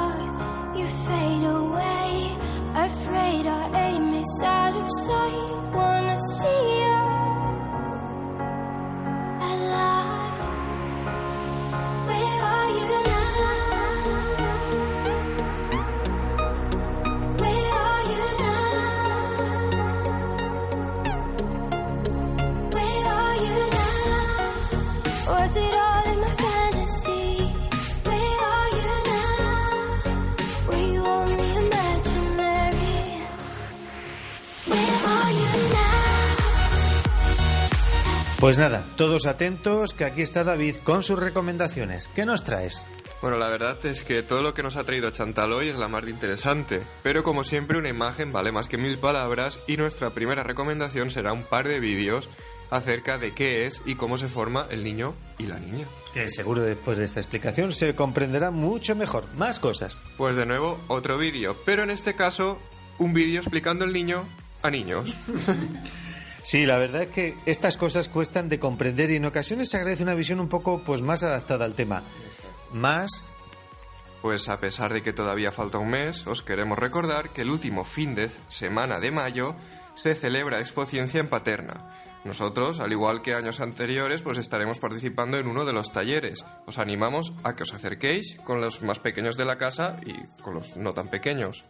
Pues 38.42 38.59
nada, 38.59 38.85
todos 38.96 39.26
atentos, 39.26 39.94
que 39.94 40.05
aquí 40.05 40.20
está 40.20 40.42
David 40.42 40.74
con 40.83 41.05
sus 41.05 41.16
recomendaciones. 41.16 42.09
¿Qué 42.09 42.26
nos 42.26 42.42
traes? 42.42 42.85
Bueno, 43.20 43.38
la 43.38 43.48
verdad 43.48 43.78
es 43.87 44.02
que 44.02 44.24
todo 44.24 44.42
lo 44.42 44.52
que 44.52 44.64
nos 44.64 44.74
ha 44.74 44.83
traído 44.83 45.12
Chantal 45.12 45.52
hoy 45.52 45.68
es 45.68 45.76
la 45.76 45.87
más 45.87 46.05
de 46.05 46.11
interesante, 46.11 46.83
pero 47.05 47.22
como 47.22 47.44
siempre 47.44 47.78
una 47.78 47.88
imagen 47.88 48.33
vale 48.33 48.50
más 48.50 48.66
que 48.66 48.78
mil 48.78 48.98
palabras 48.98 49.61
y 49.68 49.76
nuestra 49.76 50.11
primera 50.11 50.42
recomendación 50.42 51.12
será 51.12 51.33
un 51.33 51.44
par 51.44 51.68
de 51.68 51.78
vídeos 51.78 52.28
acerca 52.70 53.16
de 53.16 53.33
qué 53.33 53.66
es 53.66 53.81
y 53.87 53.94
cómo 53.94 54.18
se 54.18 54.26
forma 54.26 54.66
el 54.70 54.83
niño 54.83 55.14
y 55.38 55.46
la 55.46 55.61
niña. 55.61 55.87
Que 56.12 56.28
seguro 56.28 56.62
después 56.62 56.98
de 56.98 57.05
esta 57.05 57.20
explicación 57.20 57.70
se 57.70 57.94
comprenderá 57.94 58.50
mucho 58.50 58.96
mejor. 58.96 59.24
Más 59.37 59.61
cosas. 59.61 60.00
Pues 60.16 60.35
de 60.35 60.46
nuevo 60.46 60.81
otro 60.88 61.16
vídeo, 61.16 61.57
pero 61.64 61.85
en 61.85 61.90
este 61.90 62.16
caso 62.16 62.59
un 62.98 63.12
vídeo 63.12 63.40
explicando 63.40 63.85
el 63.85 63.92
niño 63.92 64.24
a 64.64 64.70
niños. 64.70 65.14
Sí, 66.42 66.66
la 66.66 66.76
verdad 66.76 67.02
es 67.02 67.11
que 67.11 67.37
estas 67.46 67.76
cosas 67.76 68.09
cuestan 68.09 68.48
de 68.48 68.59
comprender 68.59 69.11
y 69.11 69.16
en 69.16 69.24
ocasiones 69.24 69.70
se 69.70 69.76
agradece 69.76 70.02
una 70.02 70.14
visión 70.14 70.40
un 70.40 70.48
poco 70.48 70.83
pues 70.85 71.00
más 71.00 71.22
adaptada 71.22 71.64
al 71.64 71.74
tema. 71.74 72.02
Más 72.72 73.28
Pues 74.22 74.48
a 74.48 74.59
pesar 74.59 74.92
de 74.92 75.02
que 75.02 75.12
todavía 75.12 75.52
falta 75.52 75.78
un 75.78 75.90
mes, 75.90 76.26
os 76.26 76.42
queremos 76.42 76.78
recordar 76.78 77.31
que 77.31 77.42
el 77.42 77.50
último 77.50 77.85
fin 77.85 78.14
de 78.14 78.31
semana 78.48 78.98
de 78.98 79.12
mayo 79.12 79.55
se 79.94 80.14
celebra 80.14 80.61
Expo 80.61 80.85
Ciencia 80.85 81.20
en 81.20 81.28
Paterna. 81.28 81.90
Nosotros, 82.24 82.78
al 82.78 82.92
igual 82.92 83.20
que 83.20 83.35
años 83.35 83.61
anteriores, 83.61 84.22
pues 84.22 84.38
estaremos 84.38 84.78
participando 84.78 85.38
en 85.38 85.48
uno 85.48 85.64
de 85.64 85.72
los 85.72 85.92
talleres. 85.92 86.44
Os 86.66 86.78
animamos 86.78 87.33
a 87.42 87.57
que 87.57 87.64
os 87.64 87.74
acerquéis 87.74 88.37
con 88.44 88.61
los 88.61 88.83
más 88.83 89.00
pequeños 89.00 89.37
de 89.37 89.44
la 89.44 89.59
casa 89.59 89.96
y 90.07 90.14
con 90.40 90.55
los 90.55 90.76
no 90.76 90.92
tan 90.92 91.09
pequeños. 91.09 91.64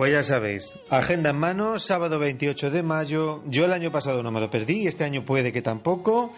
Pues 0.00 0.12
ya 0.12 0.22
sabéis, 0.22 0.76
agenda 0.88 1.28
en 1.28 1.36
mano, 1.36 1.78
sábado 1.78 2.18
28 2.18 2.70
de 2.70 2.82
mayo. 2.82 3.42
Yo 3.44 3.66
el 3.66 3.72
año 3.74 3.92
pasado 3.92 4.22
no 4.22 4.30
me 4.30 4.40
lo 4.40 4.48
perdí, 4.48 4.86
este 4.86 5.04
año 5.04 5.26
puede 5.26 5.52
que 5.52 5.60
tampoco. 5.60 6.32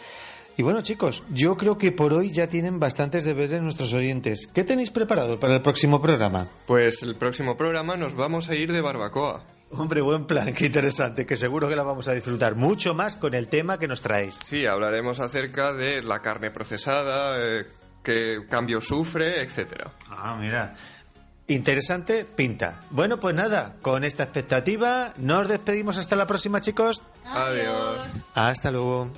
Y 0.56 0.64
bueno, 0.64 0.82
chicos, 0.82 1.22
yo 1.30 1.56
creo 1.56 1.78
que 1.78 1.92
por 1.92 2.12
hoy 2.12 2.32
ya 2.32 2.48
tienen 2.48 2.80
bastantes 2.80 3.24
deberes 3.24 3.62
nuestros 3.62 3.92
oyentes. 3.92 4.48
¿Qué 4.52 4.64
tenéis 4.64 4.90
preparado 4.90 5.38
para 5.38 5.54
el 5.54 5.62
próximo 5.62 6.02
programa? 6.02 6.48
Pues 6.66 7.04
el 7.04 7.14
próximo 7.14 7.56
programa 7.56 7.96
nos 7.96 8.16
vamos 8.16 8.48
a 8.48 8.56
ir 8.56 8.72
de 8.72 8.80
barbacoa. 8.80 9.44
Hombre, 9.70 10.00
buen 10.00 10.26
plan, 10.26 10.52
qué 10.54 10.66
interesante, 10.66 11.24
que 11.24 11.36
seguro 11.36 11.68
que 11.68 11.76
la 11.76 11.84
vamos 11.84 12.08
a 12.08 12.14
disfrutar 12.14 12.56
mucho 12.56 12.94
más 12.94 13.14
con 13.14 13.32
el 13.32 13.46
tema 13.46 13.78
que 13.78 13.86
nos 13.86 14.00
traéis. 14.00 14.40
Sí, 14.44 14.66
hablaremos 14.66 15.20
acerca 15.20 15.72
de 15.72 16.02
la 16.02 16.18
carne 16.20 16.50
procesada, 16.50 17.36
eh, 17.38 17.64
qué 18.02 18.40
cambio 18.50 18.80
sufre, 18.80 19.40
etcétera. 19.40 19.92
Ah, 20.10 20.36
mira. 20.36 20.74
Interesante, 21.54 22.24
pinta. 22.24 22.80
Bueno, 22.90 23.20
pues 23.20 23.34
nada, 23.34 23.74
con 23.82 24.04
esta 24.04 24.22
expectativa 24.22 25.12
nos 25.18 25.48
despedimos 25.48 25.98
hasta 25.98 26.16
la 26.16 26.26
próxima, 26.26 26.60
chicos. 26.60 27.02
Adiós. 27.26 28.00
Hasta 28.34 28.70
luego. 28.70 29.10